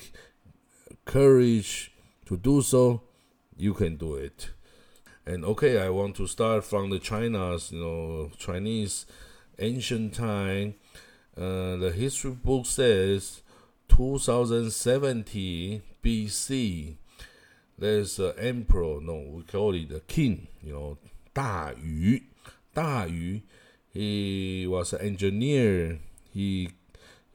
courage 1.05 1.93
to 2.27 2.37
do 2.37 2.61
so 2.61 3.01
you 3.57 3.75
can 3.75 3.97
do 3.97 4.15
it. 4.15 4.51
And 5.25 5.45
okay, 5.45 5.81
I 5.81 5.89
want 5.91 6.17
to 6.17 6.27
start 6.27 6.65
from 6.65 6.91
the 6.91 6.99
China's, 6.99 7.73
you 7.73 7.81
know, 7.81 8.31
Chinese 8.39 9.07
ancient 9.59 10.15
time. 10.15 10.75
Uh, 11.37 11.77
the 11.77 11.93
history 11.95 12.31
book 12.31 12.67
says 12.67 13.43
2070 13.89 15.83
BC. 16.03 16.97
There's 17.79 18.19
an 18.19 18.33
emperor, 18.39 19.01
no, 19.03 19.33
we 19.33 19.43
call 19.43 19.75
it 19.75 19.89
the 19.91 20.01
king, 20.01 20.49
you 20.63 20.73
know, 20.73 20.99
Da 21.35 21.73
Yu. 21.83 22.21
Da 22.75 23.05
Yu, 23.05 23.43
he 23.89 24.67
was 24.67 24.93
an 24.93 25.01
engineer. 25.01 25.99
He 26.33 26.71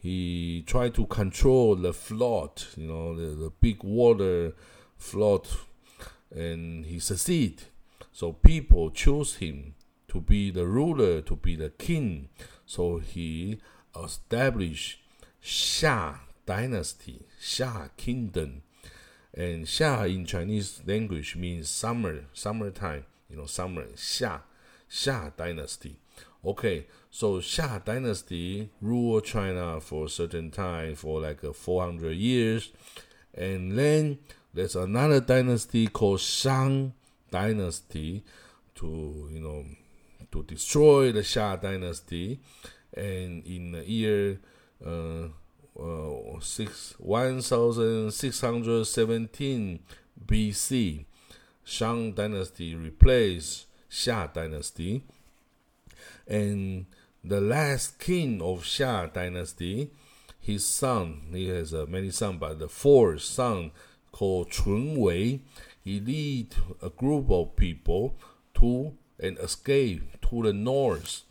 he 0.01 0.63
tried 0.65 0.95
to 0.95 1.05
control 1.05 1.75
the 1.75 1.93
flood, 1.93 2.63
you 2.75 2.87
know, 2.87 3.15
the, 3.15 3.35
the 3.35 3.51
big 3.61 3.83
water 3.83 4.53
flood 4.97 5.47
and 6.31 6.85
he 6.85 6.99
succeed. 6.99 7.63
So 8.11 8.33
people 8.33 8.89
chose 8.91 9.35
him 9.35 9.75
to 10.07 10.19
be 10.19 10.51
the 10.51 10.65
ruler, 10.65 11.21
to 11.21 11.35
be 11.35 11.55
the 11.55 11.69
king. 11.69 12.29
So 12.65 12.97
he 12.97 13.59
established 13.95 14.99
Xia 15.43 16.19
dynasty, 16.45 17.25
Xia 17.41 17.89
kingdom. 17.97 18.63
And 19.33 19.65
Xia 19.65 20.13
in 20.13 20.25
Chinese 20.25 20.81
language 20.85 21.35
means 21.35 21.69
summer, 21.69 22.25
summertime, 22.33 23.05
you 23.29 23.37
know, 23.37 23.45
summer, 23.45 23.85
Xia, 23.95 24.41
Xia 24.89 25.35
dynasty. 25.37 25.95
Okay, 26.43 26.87
so 27.09 27.37
Xia 27.37 27.83
dynasty 27.85 28.69
ruled 28.81 29.23
China 29.23 29.79
for 29.79 30.05
a 30.05 30.09
certain 30.09 30.51
time, 30.51 30.95
for 30.95 31.21
like 31.21 31.43
uh, 31.43 31.53
400 31.53 32.11
years. 32.17 32.71
And 33.33 33.77
then 33.77 34.19
there's 34.53 34.75
another 34.75 35.21
dynasty 35.21 35.87
called 35.87 36.19
Shang 36.19 36.93
dynasty 37.29 38.23
to 38.75 39.29
you 39.31 39.39
know 39.39 39.65
to 40.31 40.43
destroy 40.43 41.11
the 41.11 41.21
Xia 41.21 41.61
dynasty, 41.61 42.39
and 42.93 43.45
in 43.45 43.71
the 43.71 43.89
year 43.89 44.39
uh, 44.85 45.27
uh, 45.79 46.39
six 46.41 46.95
one 46.97 47.41
thousand 47.41 48.11
six 48.11 48.41
hundred 48.41 48.85
seventeen 48.85 49.79
BC, 50.25 51.05
Shang 51.63 52.13
dynasty 52.13 52.75
replaced 52.75 53.65
Xia 53.89 54.33
dynasty, 54.33 55.03
and 56.27 56.85
the 57.23 57.41
last 57.41 57.99
king 57.99 58.41
of 58.41 58.63
Xia 58.63 59.11
dynasty, 59.13 59.91
his 60.41 60.65
son, 60.65 61.21
he 61.31 61.47
has 61.49 61.73
uh, 61.73 61.85
many 61.87 62.09
sons, 62.09 62.37
but 62.39 62.57
the 62.57 62.67
fourth 62.67 63.21
son 63.21 63.71
called 64.11 64.49
Chun 64.49 64.95
Wei. 64.95 65.39
He 65.83 65.99
lead 65.99 66.55
a 66.81 66.89
group 66.89 67.29
of 67.29 67.55
people 67.55 68.15
to 68.55 68.93
an 69.19 69.37
escape 69.37 70.19
to 70.29 70.43
the 70.43 70.53
north. 70.53 71.21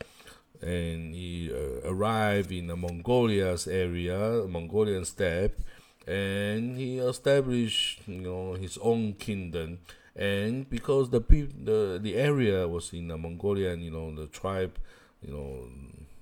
And 0.62 1.14
he 1.14 1.50
uh, 1.52 1.88
arrived 1.90 2.52
in 2.52 2.68
the 2.68 2.76
Mongolia's 2.76 3.66
area, 3.66 4.44
Mongolian 4.46 5.04
steppe, 5.04 5.58
and 6.06 6.76
he 6.76 6.98
established, 6.98 8.02
you 8.06 8.20
know, 8.20 8.54
his 8.54 8.78
own 8.78 9.14
kingdom. 9.14 9.78
And 10.14 10.68
because 10.68 11.10
the 11.10 11.20
the 11.20 11.98
the 12.02 12.14
area 12.16 12.68
was 12.68 12.92
in 12.92 13.08
the 13.08 13.16
Mongolian, 13.16 13.80
you 13.80 13.90
know, 13.90 14.14
the 14.14 14.26
tribe, 14.26 14.78
you 15.22 15.32
know, 15.32 15.68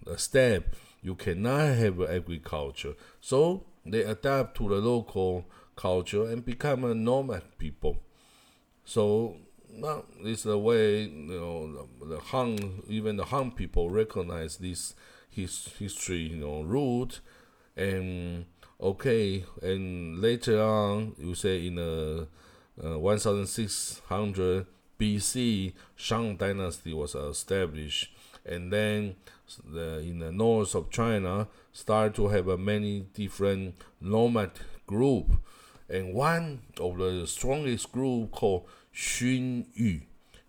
the 0.04 0.16
steppe, 0.18 0.76
you 1.02 1.14
cannot 1.14 1.76
have 1.76 2.00
agriculture. 2.00 2.94
So 3.20 3.64
they 3.84 4.02
adapt 4.02 4.56
to 4.58 4.68
the 4.68 4.76
local 4.76 5.46
culture 5.76 6.24
and 6.24 6.44
become 6.44 6.84
a 6.84 6.94
nomad 6.94 7.42
people. 7.58 7.98
So 8.84 9.36
this 10.22 10.38
is 10.38 10.42
the 10.44 10.58
way 10.58 11.02
you 11.02 11.40
know 11.40 11.88
the, 12.00 12.06
the 12.06 12.20
Han, 12.20 12.82
even 12.88 13.16
the 13.16 13.26
Han 13.26 13.52
people 13.52 13.90
recognize 13.90 14.56
this 14.56 14.94
his 15.30 15.68
history, 15.78 16.18
you 16.18 16.36
know, 16.36 16.62
root, 16.62 17.20
and 17.76 18.46
okay, 18.80 19.44
and 19.62 20.20
later 20.20 20.60
on 20.60 21.14
you 21.18 21.34
say 21.34 21.66
in 21.66 21.76
the 21.76 22.26
uh, 22.84 22.98
1600 22.98 24.66
BC, 24.98 25.72
Shang 25.94 26.36
dynasty 26.36 26.92
was 26.92 27.14
established, 27.14 28.12
and 28.44 28.72
then 28.72 29.16
the, 29.70 29.98
in 30.00 30.18
the 30.18 30.32
north 30.32 30.74
of 30.74 30.90
China 30.90 31.48
start 31.72 32.14
to 32.14 32.28
have 32.28 32.48
a 32.48 32.58
many 32.58 33.06
different 33.14 33.74
nomad 34.00 34.50
group, 34.86 35.32
and 35.88 36.14
one 36.14 36.60
of 36.80 36.98
the 36.98 37.26
strongest 37.26 37.92
group 37.92 38.30
called 38.30 38.66
Xun 38.94 39.66
Yu. 39.74 40.00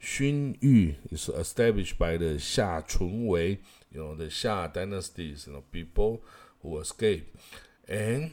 Xun 0.02 0.58
Yu 0.62 0.96
is 1.12 1.30
established 1.30 1.98
by 1.98 2.18
the 2.18 2.36
Xia 2.36 2.88
Chunwei, 2.88 3.58
you 3.92 4.00
know, 4.00 4.16
the 4.16 4.26
Xia 4.26 4.74
dynasties, 4.74 5.46
you 5.48 5.54
know, 5.54 5.64
people 5.72 6.22
who 6.62 6.80
escaped. 6.80 7.36
And 7.88 8.32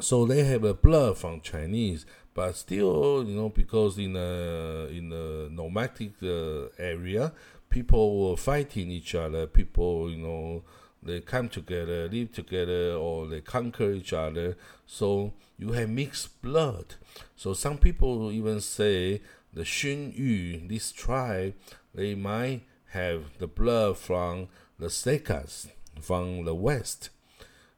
so 0.00 0.26
they 0.26 0.44
have 0.44 0.64
a 0.64 0.74
blood 0.74 1.18
from 1.18 1.40
Chinese, 1.40 2.06
but 2.34 2.54
still, 2.54 3.24
you 3.26 3.34
know, 3.34 3.48
because 3.48 3.98
in 3.98 4.14
a 4.14 4.86
in 4.90 5.12
a 5.12 5.48
nomadic 5.48 6.12
uh, 6.22 6.68
area, 6.78 7.32
people 7.70 8.30
were 8.30 8.36
fighting 8.36 8.90
each 8.90 9.14
other. 9.14 9.46
People, 9.46 10.10
you 10.10 10.18
know, 10.18 10.62
they 11.02 11.20
come 11.20 11.48
together, 11.48 12.08
live 12.08 12.32
together, 12.32 12.92
or 12.92 13.26
they 13.26 13.40
conquer 13.40 13.92
each 13.92 14.12
other. 14.12 14.56
So 14.86 15.32
you 15.58 15.72
have 15.72 15.88
mixed 15.88 16.42
blood. 16.42 16.94
So 17.36 17.54
some 17.54 17.78
people 17.78 18.30
even 18.32 18.60
say 18.60 19.22
the 19.52 19.62
Xun 19.62 20.16
Yu, 20.16 20.68
this 20.68 20.92
tribe, 20.92 21.54
they 21.94 22.14
might 22.14 22.62
have 22.90 23.38
the 23.38 23.46
blood 23.46 23.96
from 23.96 24.48
the 24.78 24.86
Sekas, 24.86 25.68
from 26.00 26.44
the 26.44 26.54
west. 26.54 27.10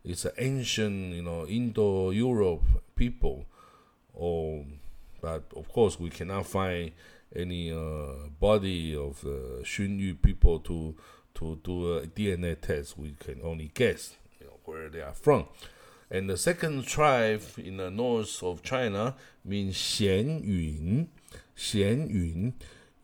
It's 0.04 0.25
an 0.25 0.32
ancient, 0.38 1.14
you 1.14 1.23
know, 1.23 1.47
Indo-Europe 1.47 2.62
people. 2.94 3.47
Or, 4.14 4.50
but 5.20 5.44
of 5.56 5.68
course, 5.68 5.98
we 5.98 6.10
cannot 6.10 6.46
find 6.46 6.92
any 7.34 7.72
uh, 7.72 8.28
body 8.38 8.94
of 8.94 9.24
uh, 9.24 9.62
Xun 9.62 9.98
Yu 9.98 10.14
people 10.16 10.60
to 10.60 10.94
to 11.34 11.58
do 11.62 11.98
a 11.98 12.06
DNA 12.06 12.60
test. 12.60 12.98
We 12.98 13.14
can 13.18 13.40
only 13.42 13.70
guess 13.72 14.16
you 14.40 14.46
know, 14.46 14.58
where 14.64 14.88
they 14.88 15.00
are 15.00 15.14
from. 15.14 15.46
And 16.10 16.28
the 16.28 16.36
second 16.36 16.86
tribe 16.86 17.42
in 17.56 17.76
the 17.76 17.90
north 17.90 18.42
of 18.42 18.62
China 18.64 19.14
means 19.44 19.76
Xian 19.76 20.44
Yun. 20.44 21.08
Xian 21.56 22.10
Yun. 22.10 22.54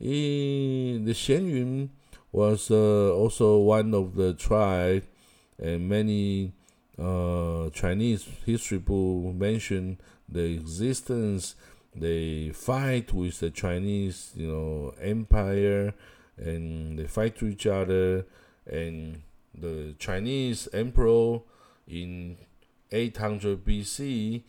the 0.00 1.12
Xian 1.12 1.49
Yun 1.49 1.90
was 2.32 2.70
uh, 2.70 3.14
also 3.14 3.58
one 3.58 3.94
of 3.94 4.16
the 4.16 4.35
tribe, 4.35 5.04
and 5.58 5.88
many 5.88 6.52
uh, 6.99 7.70
Chinese 7.70 8.26
history 8.44 8.78
books 8.78 9.35
mention 9.38 9.99
the 10.28 10.42
existence. 10.42 11.54
They 11.99 12.50
fight 12.50 13.12
with 13.15 13.41
the 13.41 13.50
Chinese, 13.50 14.33
you 14.35 14.49
know, 14.49 14.95
empire, 15.00 15.95
and 16.37 16.99
they 16.99 17.07
fight 17.07 17.37
to 17.38 17.47
each 17.47 17.67
other. 17.67 18.26
And 18.67 19.23
the 19.55 19.95
Chinese 19.99 20.69
emperor 20.75 21.41
in 21.88 22.37
800 22.93 23.65
BC, 23.65 24.43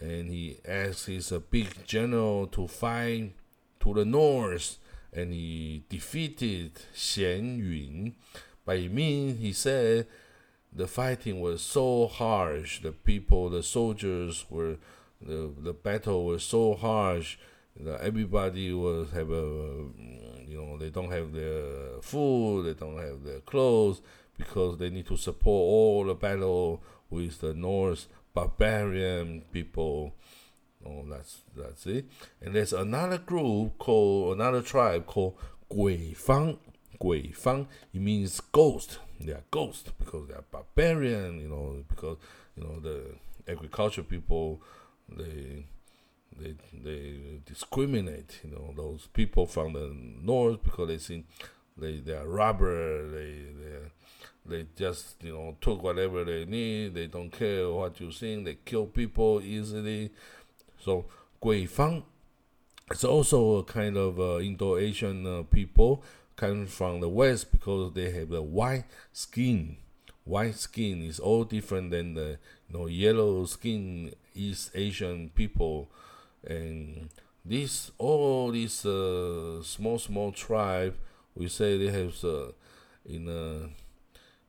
and 0.00 0.30
he 0.30 0.58
asks 0.66 1.06
his 1.06 1.30
a 1.30 1.40
big 1.40 1.84
general 1.86 2.46
to 2.48 2.66
fight 2.66 3.34
to 3.80 3.94
the 3.94 4.04
north, 4.04 4.78
and 5.12 5.32
he 5.32 5.84
defeated 5.88 6.72
Xian 6.94 7.58
Yun. 7.58 8.14
By 8.64 8.88
mean, 8.88 9.36
he 9.36 9.52
said 9.52 10.06
the 10.72 10.86
fighting 10.86 11.40
was 11.40 11.60
so 11.62 12.06
harsh. 12.06 12.80
The 12.80 12.92
people, 12.92 13.50
the 13.50 13.62
soldiers 13.62 14.46
were, 14.48 14.76
the 15.20 15.52
the 15.58 15.72
battle 15.72 16.24
was 16.24 16.42
so 16.42 16.74
harsh. 16.74 17.38
That 17.80 18.00
everybody 18.00 18.72
was 18.72 19.12
have 19.12 19.30
a, 19.30 19.86
you 20.44 20.56
know, 20.56 20.76
they 20.78 20.90
don't 20.90 21.12
have 21.12 21.32
their 21.32 22.00
food, 22.02 22.66
they 22.66 22.74
don't 22.74 22.98
have 22.98 23.22
their 23.22 23.38
clothes 23.40 24.02
because 24.36 24.78
they 24.78 24.90
need 24.90 25.06
to 25.06 25.16
support 25.16 25.62
all 25.62 26.04
the 26.04 26.14
battle 26.14 26.82
with 27.08 27.40
the 27.40 27.54
Norse 27.54 28.08
barbarian 28.34 29.42
people. 29.52 30.14
Oh, 30.86 31.04
that's 31.08 31.42
that's 31.56 31.86
it. 31.86 32.06
And 32.40 32.54
there's 32.54 32.72
another 32.72 33.18
group 33.18 33.78
called 33.78 34.36
another 34.36 34.62
tribe 34.62 35.06
called 35.06 35.36
Gui 35.68 36.14
Fang. 36.14 36.58
Gui 37.00 37.32
Fang. 37.32 37.68
It 37.92 38.00
means 38.00 38.40
ghost. 38.40 38.98
They 39.20 39.32
are 39.32 39.44
ghosts 39.50 39.92
because 39.98 40.28
they 40.28 40.34
are 40.34 40.44
barbarian. 40.50 41.40
You 41.40 41.48
know, 41.48 41.84
because 41.88 42.16
you 42.56 42.64
know 42.64 42.78
the 42.80 43.02
agriculture 43.50 44.02
people 44.02 44.60
they 45.16 45.64
they 46.38 46.54
they 46.84 47.40
discriminate. 47.44 48.40
You 48.44 48.50
know 48.50 48.74
those 48.76 49.08
people 49.12 49.46
from 49.46 49.72
the 49.72 49.94
north 50.22 50.62
because 50.62 50.88
they 50.88 50.98
think 50.98 51.26
they 51.76 51.98
they 52.00 52.14
are 52.14 52.26
robber. 52.26 53.08
They 53.10 53.42
they 53.60 53.78
they 54.46 54.66
just 54.76 55.16
you 55.22 55.32
know 55.32 55.56
took 55.60 55.82
whatever 55.82 56.24
they 56.24 56.44
need. 56.44 56.94
They 56.94 57.06
don't 57.06 57.30
care 57.30 57.68
what 57.70 58.00
you 58.00 58.10
think. 58.10 58.44
They 58.44 58.58
kill 58.64 58.86
people 58.86 59.40
easily. 59.42 60.10
So 60.80 61.06
Gui 61.40 61.66
Fang 61.66 62.04
is 62.90 63.04
also 63.04 63.58
a 63.58 63.64
kind 63.64 63.96
of 63.96 64.18
uh, 64.18 64.38
Indo-Asian 64.38 65.26
uh, 65.26 65.42
people 65.42 66.02
come 66.36 66.66
from 66.66 67.00
the 67.00 67.08
west 67.08 67.50
because 67.52 67.92
they 67.94 68.10
have 68.12 68.30
the 68.30 68.42
white 68.42 68.84
skin. 69.12 69.76
White 70.24 70.56
skin 70.56 71.02
is 71.02 71.18
all 71.18 71.44
different 71.44 71.90
than 71.90 72.14
the 72.14 72.38
you 72.68 72.78
know 72.78 72.86
yellow 72.86 73.44
skin 73.46 74.14
East 74.38 74.70
Asian 74.74 75.30
people, 75.34 75.88
and 76.46 77.10
this 77.44 77.90
all 77.98 78.50
these 78.50 78.86
uh, 78.86 79.62
small 79.62 79.98
small 79.98 80.32
tribe 80.32 80.94
we 81.34 81.48
say 81.48 81.78
they 81.78 81.90
have 81.90 82.14
uh, 82.24 82.52
in 83.06 83.28
a 83.28 83.68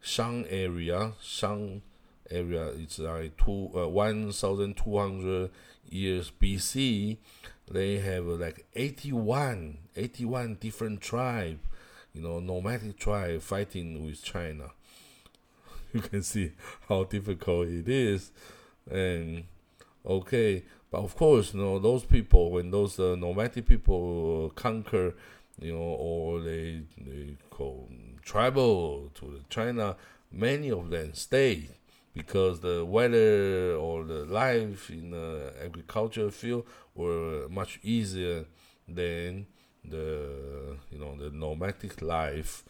Shang 0.02 0.45
area. 0.49 1.13
Shang 1.21 1.82
area 2.30 2.67
it's 2.69 2.99
like 2.99 3.36
two 3.38 3.69
uh, 3.75 3.88
one 3.88 4.32
thousand 4.32 4.78
two 4.78 4.97
hundred 4.97 5.52
years 5.89 6.32
BC. 6.41 7.17
They 7.71 7.99
have 7.99 8.28
uh, 8.28 8.32
like 8.32 8.65
81, 8.73 9.78
81 9.95 10.58
different 10.60 11.02
tribe 11.02 11.60
you 12.13 12.21
know, 12.21 12.39
nomadic 12.39 12.97
tribe 12.97 13.41
fighting 13.41 14.06
with 14.06 14.23
China. 14.23 14.65
You 15.91 16.02
can 16.02 16.21
see 16.21 16.52
how 16.88 17.06
difficult 17.06 17.67
it 17.67 17.89
is, 17.89 18.32
and 18.91 19.45
okay, 20.06 20.64
but 20.92 21.00
of 21.00 21.16
course, 21.16 21.54
you 21.54 21.62
know, 21.62 21.80
those 21.80 22.04
people 22.06 22.52
when 22.52 22.72
those 22.72 23.00
uh, 23.00 23.16
nomadic 23.16 23.68
people 23.68 24.52
conquer, 24.56 25.14
you 25.60 25.74
know, 25.74 25.80
or 25.80 26.42
they 26.42 26.82
they 26.98 27.36
go 27.56 27.88
tribal 28.24 29.12
to 29.16 29.42
China, 29.50 29.96
many 30.32 30.72
of 30.72 30.90
them 30.90 31.14
stay 31.14 31.70
because 32.14 32.60
the 32.60 32.84
weather 32.84 33.76
or 33.76 34.04
the 34.04 34.26
life 34.26 34.90
in 34.90 35.12
the 35.12 35.54
agriculture 35.64 36.32
field 36.32 36.66
were 36.96 37.48
much 37.50 37.80
easier 37.84 38.46
than 38.88 39.46
the 39.86 40.78
you 40.92 41.00
know 41.00 41.16
the 41.16 41.30
nomadic 41.30 42.02
life. 42.02 42.64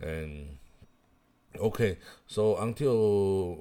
And 0.00 0.58
okay 1.58 1.98
so 2.26 2.56
until 2.58 3.58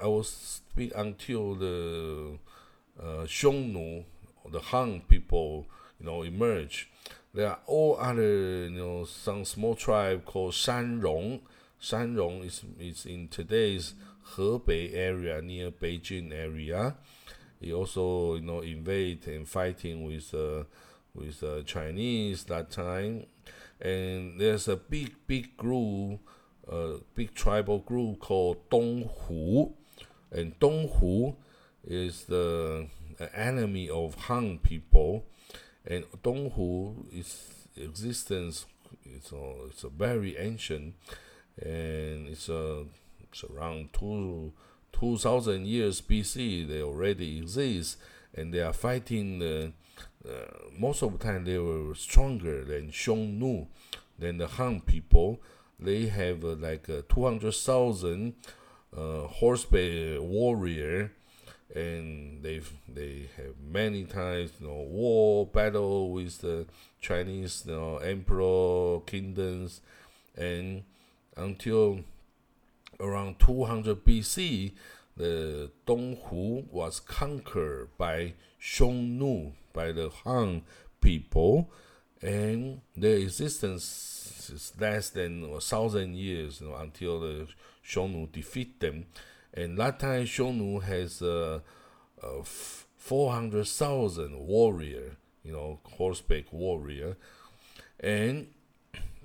uh, 0.00 0.04
i 0.04 0.06
will 0.06 0.24
speak 0.24 0.92
until 0.96 1.54
the 1.54 2.38
uh, 3.00 3.24
Xiongnu 3.26 4.04
the 4.50 4.60
Hun 4.60 5.02
people 5.08 5.66
you 6.00 6.06
know 6.06 6.22
emerge. 6.22 6.90
There 7.34 7.48
are 7.48 7.58
all 7.66 7.98
other 8.00 8.68
you 8.68 8.70
know 8.70 9.04
some 9.04 9.44
small 9.44 9.74
tribe 9.74 10.24
called 10.24 10.52
Shanrong. 10.52 11.40
Shanrong 11.80 12.44
is 12.44 12.62
is 12.78 13.06
in 13.06 13.28
today's 13.28 13.94
Hebei 14.34 14.94
area 14.94 15.40
near 15.42 15.70
Beijing 15.70 16.32
area. 16.32 16.96
He 17.60 17.72
also 17.72 18.36
you 18.36 18.42
know 18.42 18.60
invade 18.60 19.26
and 19.26 19.48
fighting 19.48 20.04
with 20.04 20.32
uh, 20.34 20.64
with 21.14 21.42
uh, 21.42 21.62
Chinese 21.62 22.44
that 22.44 22.70
time, 22.70 23.26
and 23.80 24.40
there's 24.40 24.68
a 24.68 24.76
big 24.76 25.14
big 25.26 25.56
group, 25.56 26.20
uh, 26.70 26.98
big 27.14 27.34
tribal 27.34 27.80
group 27.80 28.20
called 28.20 28.68
Donghu, 28.70 29.72
and 30.30 30.58
Donghu 30.58 31.36
is 31.88 32.24
the 32.24 32.86
enemy 33.34 33.90
of 33.90 34.14
Han 34.26 34.58
people, 34.58 35.24
and 35.84 36.04
Donghu 36.22 37.12
is 37.12 37.48
existence 37.76 38.66
it's 39.04 39.32
a, 39.32 39.66
it's 39.68 39.84
a 39.84 39.88
very 39.88 40.36
ancient, 40.36 40.94
and 41.60 42.28
it's 42.28 42.48
a 42.48 42.84
it's 43.22 43.44
around 43.44 43.92
two 43.92 44.52
two 44.92 45.18
thousand 45.18 45.66
years 45.66 46.00
BC. 46.00 46.68
They 46.68 46.82
already 46.82 47.38
exist, 47.38 47.98
and 48.34 48.52
they 48.52 48.60
are 48.60 48.72
fighting 48.72 49.38
the 49.38 49.72
uh, 50.28 50.30
most 50.76 51.02
of 51.02 51.12
the 51.12 51.18
time 51.18 51.44
they 51.44 51.58
were 51.58 51.94
stronger 51.94 52.64
than 52.64 52.90
Xiongnu, 52.90 53.66
than 54.18 54.38
the 54.38 54.46
Hun 54.46 54.80
people. 54.80 55.40
They 55.80 56.06
have 56.06 56.44
uh, 56.44 56.56
like 56.56 56.90
uh, 56.90 57.02
200,000 57.08 58.34
uh, 58.96 59.20
horseback 59.28 60.20
warrior, 60.20 61.12
and 61.74 62.42
they've 62.42 62.72
they 62.88 63.28
have 63.36 63.54
many 63.62 64.04
times 64.04 64.52
you 64.60 64.66
know 64.66 64.74
war 64.74 65.46
battle 65.46 66.10
with 66.10 66.40
the 66.40 66.66
Chinese 67.00 67.64
you 67.66 67.74
know 67.74 67.96
emperor 67.98 69.00
kingdoms, 69.00 69.80
and 70.36 70.82
until 71.36 72.00
around 73.00 73.38
200 73.38 74.04
BC, 74.04 74.72
the 75.16 75.70
Donghu 75.86 76.70
was 76.70 77.00
conquered 77.00 77.88
by 77.96 78.34
Xiongnu, 78.60 79.52
by 79.72 79.92
the 79.92 80.10
Hun 80.10 80.62
people, 81.00 81.70
and 82.20 82.80
their 82.96 83.16
existence 83.18 84.50
is 84.52 84.72
less 84.80 85.10
than 85.10 85.44
a 85.44 85.60
thousand 85.60 86.16
years 86.16 86.60
you 86.60 86.68
know, 86.68 86.76
until 86.76 87.20
the 87.20 87.46
Xiongnu 87.86 88.32
defeat 88.32 88.80
them. 88.80 89.06
And 89.58 89.76
time, 89.76 90.24
Xiongnu 90.24 90.84
has 90.84 91.20
uh, 91.20 91.58
uh, 92.22 92.42
400,000 92.44 94.38
warrior, 94.38 95.16
you 95.42 95.50
know, 95.52 95.80
horseback 95.82 96.52
warrior. 96.52 97.16
And 97.98 98.46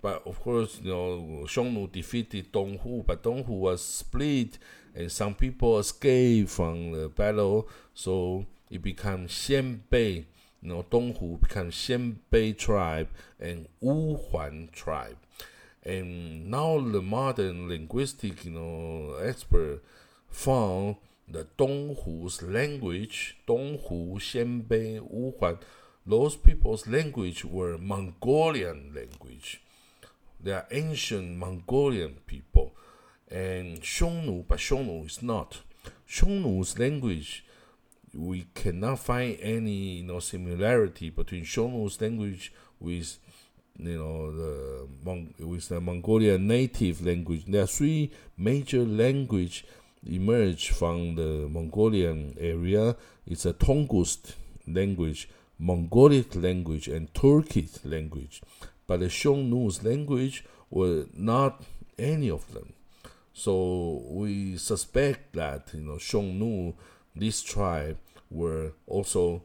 but 0.02 0.26
of 0.26 0.42
course, 0.42 0.80
you 0.82 0.90
know, 0.90 1.46
Xiongnu 1.46 1.92
defeated 1.92 2.52
Donghu, 2.52 3.06
but 3.06 3.22
Donghu 3.22 3.50
was 3.50 3.86
split, 3.86 4.58
and 4.96 5.12
some 5.12 5.36
people 5.36 5.78
escaped 5.78 6.50
from 6.50 6.94
the 6.94 7.10
battle, 7.10 7.70
so 7.94 8.48
it 8.72 8.82
became 8.82 9.28
Xianbei. 9.28 10.26
You 10.64 10.68
know, 10.68 10.84
Donghu 10.90 11.42
became 11.42 11.70
Xianbei 11.70 12.58
tribe 12.58 13.10
and 13.40 13.68
Wuhuan 13.84 14.72
tribe. 14.72 15.18
And 15.84 16.50
now 16.50 16.80
the 16.80 17.04
modern 17.04 17.68
linguistic, 17.70 18.46
you 18.46 18.52
know, 18.52 19.16
expert 19.22 19.82
found 20.34 20.98
the 21.28 21.48
Donghu's 21.58 22.42
language, 22.42 23.38
Donghu, 23.48 24.16
Xianbei, 24.16 25.00
Wuhuan, 25.00 25.60
those 26.06 26.36
people's 26.36 26.86
language 26.88 27.46
were 27.46 27.78
Mongolian 27.78 28.92
language. 28.94 29.62
They 30.42 30.52
are 30.52 30.68
ancient 30.72 31.38
Mongolian 31.38 32.16
people. 32.28 32.74
And 33.32 33.82
Xiongnu, 33.82 34.46
but 34.48 34.60
Xiongnu 34.60 35.06
is 35.06 35.22
not. 35.24 35.62
Xiongnu's 36.08 36.78
language, 36.78 37.46
we 38.14 38.46
cannot 38.54 39.00
find 39.00 39.38
any 39.42 39.98
you 39.98 40.04
know 40.04 40.20
similarity 40.20 41.10
between 41.10 41.44
Xiongnu's 41.44 42.00
language 42.00 42.54
with 42.80 43.18
you 43.80 43.98
know 43.98 44.32
the 44.36 44.88
Mong- 45.04 45.40
with 45.40 45.70
the 45.70 45.82
Mongolian 45.82 46.48
native 46.48 47.04
language. 47.04 47.46
There 47.48 47.64
are 47.64 47.68
three 47.68 48.12
major 48.38 48.84
language 48.84 49.66
emerged 50.06 50.70
from 50.76 51.16
the 51.16 51.48
Mongolian 51.50 52.36
area. 52.40 52.96
It's 53.26 53.46
a 53.46 53.54
Tungus 53.54 54.34
language, 54.68 55.30
Mongolic 55.60 56.36
language, 56.36 56.88
and 56.88 57.14
Turkic 57.14 57.80
language 57.84 58.42
but 58.88 59.00
the 59.00 59.08
Xiongnu's 59.08 59.84
language 59.84 60.46
were 60.70 61.06
not 61.14 61.64
any 61.98 62.30
of 62.30 62.52
them. 62.54 62.74
So 63.34 64.04
we 64.08 64.58
suspect 64.58 65.34
that 65.34 65.70
you 65.74 65.82
know 65.82 65.94
Xiongnu, 65.94 66.76
this 67.16 67.42
tribe, 67.42 67.98
were 68.30 68.74
also 68.88 69.42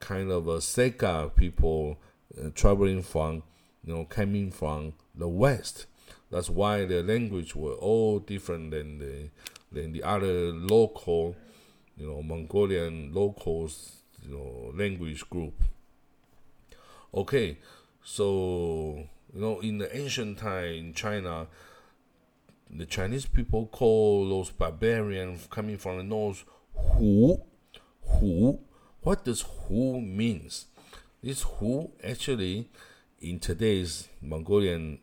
kind 0.00 0.30
of 0.30 0.48
a 0.48 0.58
Seka 0.58 1.34
people 1.36 1.98
uh, 2.38 2.48
traveling 2.54 3.02
from, 3.02 3.42
you 3.84 3.94
know, 3.94 4.04
coming 4.04 4.50
from 4.50 4.94
the 5.14 5.28
west. 5.28 5.86
That's 6.30 6.48
why 6.48 6.86
their 6.86 7.02
language 7.02 7.54
were 7.54 7.74
all 7.74 8.18
different 8.18 8.70
than 8.70 8.98
the 8.98 9.28
than 9.72 9.92
the 9.92 10.02
other 10.02 10.52
local, 10.52 11.34
you 11.96 12.06
know, 12.06 12.22
Mongolian 12.22 13.12
locals, 13.12 14.02
you 14.22 14.34
know, 14.34 14.72
language 14.74 15.28
group. 15.30 15.54
Okay, 17.14 17.58
so, 18.02 19.04
you 19.34 19.40
know, 19.40 19.60
in 19.60 19.78
the 19.78 19.94
ancient 19.96 20.38
time 20.38 20.74
in 20.74 20.94
China, 20.94 21.46
the 22.70 22.86
Chinese 22.86 23.26
people 23.26 23.66
call 23.66 24.28
those 24.28 24.50
barbarians 24.50 25.46
coming 25.50 25.76
from 25.76 25.98
the 25.98 26.02
north 26.02 26.44
Hu. 26.74 27.38
Hu. 28.06 28.58
What 29.02 29.24
does 29.24 29.42
Hu 29.42 30.00
means? 30.00 30.66
This 31.22 31.42
Hu 31.42 31.90
actually, 32.02 32.68
in 33.20 33.38
today's 33.38 34.08
Mongolian, 34.20 34.98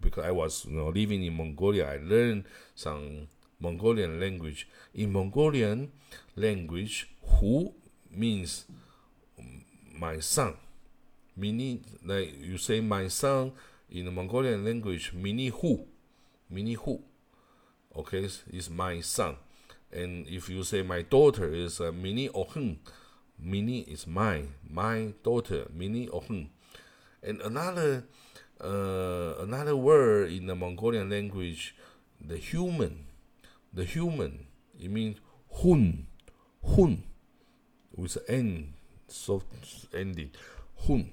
because 0.00 0.24
I 0.24 0.32
was 0.32 0.64
you 0.64 0.72
know 0.72 0.88
living 0.88 1.24
in 1.24 1.36
Mongolia, 1.36 1.86
I 1.86 1.98
learned 2.02 2.44
some 2.74 3.28
Mongolian 3.62 4.20
language. 4.20 4.68
In 4.92 5.12
Mongolian 5.12 5.92
language, 6.36 7.08
Hu 7.38 7.72
means 8.10 8.66
my 9.98 10.18
son 10.18 10.56
meaning 11.36 11.84
like 12.04 12.40
you 12.40 12.58
say 12.58 12.80
my 12.80 13.08
son 13.08 13.52
in 13.90 14.06
the 14.06 14.10
Mongolian 14.10 14.64
language, 14.64 15.12
mini 15.12 15.48
hu, 15.48 15.84
mini 16.48 16.74
hu, 16.74 17.00
okay, 17.94 18.28
is 18.50 18.70
my 18.70 19.00
son. 19.00 19.36
And 19.92 20.26
if 20.26 20.48
you 20.48 20.64
say 20.64 20.82
my 20.82 21.02
daughter 21.02 21.52
is 21.52 21.80
uh, 21.80 21.92
mini 21.92 22.30
ohun, 22.30 22.78
mini 23.38 23.80
is 23.80 24.06
my, 24.06 24.44
my 24.68 25.12
daughter, 25.22 25.66
mini 25.74 26.08
ohun. 26.08 26.48
And 27.22 27.42
another, 27.42 28.04
uh, 28.62 29.34
another 29.40 29.76
word 29.76 30.32
in 30.32 30.46
the 30.46 30.54
Mongolian 30.54 31.10
language, 31.10 31.76
the 32.18 32.38
human, 32.38 33.04
the 33.72 33.84
human, 33.84 34.46
it 34.78 34.90
means 34.90 35.18
hun, 35.50 36.06
hun, 36.64 37.02
with 37.96 38.18
n, 38.28 38.74
soft 39.08 39.46
ending, 39.94 40.30
hun. 40.86 41.10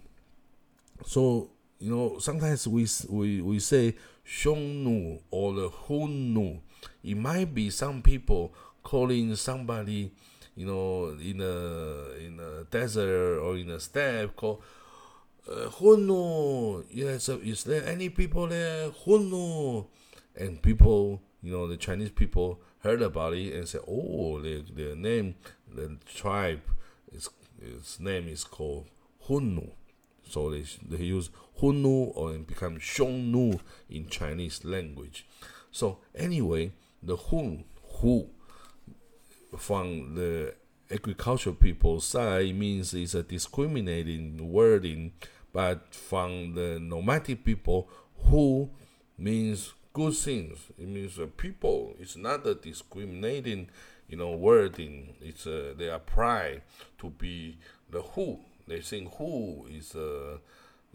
So 1.05 1.51
you 1.79 1.89
know, 1.95 2.19
sometimes 2.19 2.67
we 2.67 2.85
we 3.09 3.41
we 3.41 3.59
say 3.59 3.95
Xiongnu 4.27 5.21
or 5.31 5.53
the 5.53 5.69
Hunnu. 5.69 6.59
It 7.03 7.17
might 7.17 7.53
be 7.53 7.69
some 7.69 8.01
people 8.01 8.53
calling 8.83 9.35
somebody, 9.35 10.11
you 10.55 10.65
know, 10.65 11.17
in 11.19 11.41
a 11.41 12.15
in 12.19 12.39
a 12.39 12.63
desert 12.65 13.39
or 13.39 13.57
in 13.57 13.69
a 13.69 13.79
steppe 13.79 14.35
called 14.35 14.61
uh, 15.49 15.69
Hunnu. 15.69 16.85
Yes, 16.91 17.29
is 17.29 17.63
there 17.63 17.85
any 17.87 18.09
people 18.09 18.47
there? 18.47 18.89
Hunnu, 18.89 19.87
and 20.35 20.61
people, 20.61 21.21
you 21.41 21.51
know, 21.51 21.67
the 21.67 21.77
Chinese 21.77 22.11
people 22.11 22.59
heard 22.79 23.01
about 23.01 23.33
it 23.33 23.53
and 23.53 23.67
said, 23.67 23.81
"Oh, 23.87 24.39
the 24.41 24.63
the 24.73 24.95
name, 24.95 25.35
the 25.73 25.97
tribe, 26.05 26.61
its 27.11 27.29
its 27.61 27.99
name 27.99 28.27
is 28.27 28.43
called 28.43 28.87
Hunnu." 29.27 29.71
So 30.29 30.51
they, 30.51 30.63
they 30.87 31.03
use 31.03 31.29
Hunnu 31.59 32.11
or 32.15 32.37
become 32.37 32.77
Xiongnu 32.77 33.59
in 33.89 34.07
Chinese 34.07 34.63
language. 34.63 35.25
So 35.71 35.99
anyway, 36.15 36.71
the 37.01 37.15
Hun, 37.15 37.63
Hu, 37.99 38.29
from 39.57 40.15
the 40.15 40.53
agricultural 40.91 41.55
people 41.55 41.99
side 41.99 42.55
means 42.55 42.93
it's 42.93 43.15
a 43.15 43.23
discriminating 43.23 44.51
wording, 44.51 45.13
but 45.51 45.93
from 45.93 46.53
the 46.53 46.79
nomadic 46.79 47.43
people, 47.43 47.89
Hu 48.25 48.69
means 49.17 49.73
good 49.93 50.15
things. 50.15 50.57
It 50.77 50.87
means 50.87 51.19
uh, 51.19 51.27
people. 51.37 51.95
It's 51.99 52.15
not 52.15 52.45
a 52.45 52.55
discriminating, 52.55 53.69
you 54.07 54.17
know, 54.17 54.31
wording. 54.31 55.15
It's 55.21 55.47
uh, 55.47 55.73
they 55.77 55.89
are 55.89 55.99
pride 55.99 56.61
to 56.99 57.09
be 57.09 57.57
the 57.89 58.01
Hu. 58.01 58.39
they 58.67 58.81
think 58.81 59.13
Hu 59.15 59.65
is 59.69 59.95
a 59.95 60.39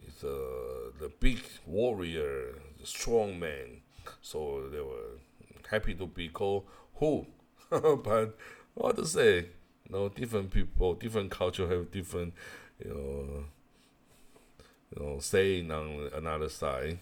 is 0.06 0.22
a 0.22 0.92
the 1.00 1.10
big 1.20 1.40
warrior, 1.66 2.54
the 2.80 2.86
strong 2.86 3.38
man. 3.38 3.82
So 4.20 4.68
they 4.70 4.80
were 4.80 5.18
happy 5.68 5.94
to 5.94 6.06
be 6.06 6.28
called 6.28 6.64
Hu. 6.96 7.26
but 7.70 8.36
what 8.74 8.96
to 8.96 9.06
say? 9.06 9.48
You 9.86 9.92
know, 9.92 10.08
different 10.08 10.50
people, 10.50 10.94
different 10.94 11.30
culture 11.30 11.68
have 11.68 11.90
different, 11.90 12.34
you 12.82 12.90
know, 12.90 13.44
you 14.96 15.04
know, 15.04 15.18
saying 15.18 15.70
on 15.70 16.10
another 16.14 16.48
side. 16.48 16.98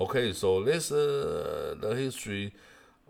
Okay, 0.00 0.32
so 0.32 0.62
this 0.62 0.92
uh, 0.92 1.74
the 1.80 1.92
history 1.96 2.54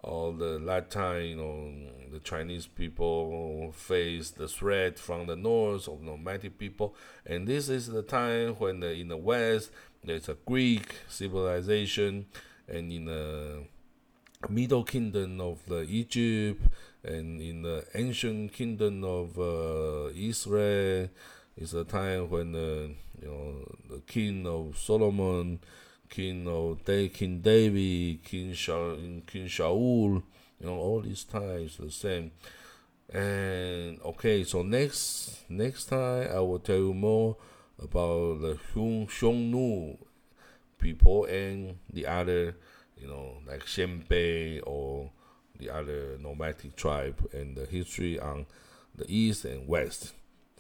of 0.03 0.38
the 0.38 0.59
last 0.59 0.88
time, 0.88 1.22
you 1.22 1.37
know, 1.37 1.70
the 2.11 2.18
Chinese 2.20 2.66
people 2.66 3.74
face 3.77 4.31
the 4.31 4.48
threat 4.48 4.98
from 4.98 5.27
the 5.27 5.37
north 5.37 5.87
of 5.87 6.01
nomadic 6.01 6.57
people, 6.57 6.94
and 7.27 7.46
this 7.46 7.68
is 7.68 7.88
the 7.88 8.01
time 8.01 8.55
when 8.55 8.81
the, 8.81 8.90
in 8.90 9.09
the 9.09 9.18
west 9.18 9.70
there's 10.03 10.31
a 10.31 10.37
Greek 10.46 10.94
civilization, 11.09 12.24
and 12.66 12.90
in 12.90 13.05
the 13.05 13.64
Middle 14.48 14.83
Kingdom 14.85 15.42
of 15.42 15.59
the 15.66 15.83
Egypt, 15.83 16.62
and 17.05 17.38
in 17.42 17.61
the 17.61 17.85
ancient 17.96 18.55
kingdom 18.55 19.05
of 19.05 19.38
uh, 19.38 20.09
Israel, 20.16 21.11
is 21.55 21.74
a 21.74 21.85
time 21.85 22.31
when 22.31 22.53
the 22.53 22.94
you 23.20 23.29
know 23.29 23.77
the 23.90 24.01
king 24.07 24.46
of 24.46 24.79
Solomon, 24.79 25.61
king 26.09 26.47
of 26.49 26.85
Day, 26.85 27.09
King 27.09 27.40
David, 27.40 28.23
King 28.23 28.53
Shaul, 28.53 29.27
King 29.27 29.47
Shaul 29.47 30.23
you 30.61 30.66
know, 30.66 30.77
all 30.77 31.01
these 31.01 31.25
times 31.25 31.77
the 31.77 31.90
same. 31.90 32.33
And 33.11 34.01
okay, 34.05 34.44
so 34.44 34.62
next 34.62 35.44
next 35.49 35.87
time 35.87 36.29
I 36.31 36.40
will 36.40 36.59
tell 36.59 36.77
you 36.77 36.94
more 36.94 37.37
about 37.83 38.40
the 38.40 38.59
Xiongnu 38.75 39.97
people 40.79 41.25
and 41.25 41.79
the 41.90 42.07
other, 42.07 42.57
you 42.97 43.09
know, 43.09 43.38
like 43.47 43.64
Xianbei 43.64 44.61
or 44.66 45.11
the 45.59 45.71
other 45.71 46.18
nomadic 46.21 46.77
tribe 46.77 47.27
and 47.33 47.57
the 47.57 47.64
history 47.64 48.18
on 48.18 48.47
the 48.94 49.07
east 49.09 49.44
and 49.44 49.66
west. 49.66 50.12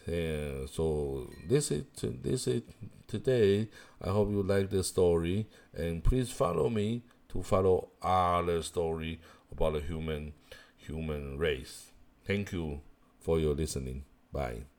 So 0.08 1.30
this 1.46 1.70
is 1.70 1.84
this 2.02 2.46
is 2.46 2.62
today. 3.06 3.68
I 4.02 4.10
hope 4.10 4.30
you 4.30 4.42
like 4.42 4.70
the 4.70 4.82
story 4.84 5.46
and 5.74 6.02
please 6.02 6.30
follow 6.30 6.70
me 6.70 7.02
to 7.30 7.42
follow 7.42 7.88
other 8.00 8.62
story 8.62 9.20
about 9.52 9.74
the 9.74 9.80
human 9.80 10.32
human 10.76 11.38
race. 11.38 11.92
Thank 12.26 12.52
you 12.52 12.80
for 13.20 13.38
your 13.38 13.54
listening. 13.54 14.04
Bye. 14.32 14.77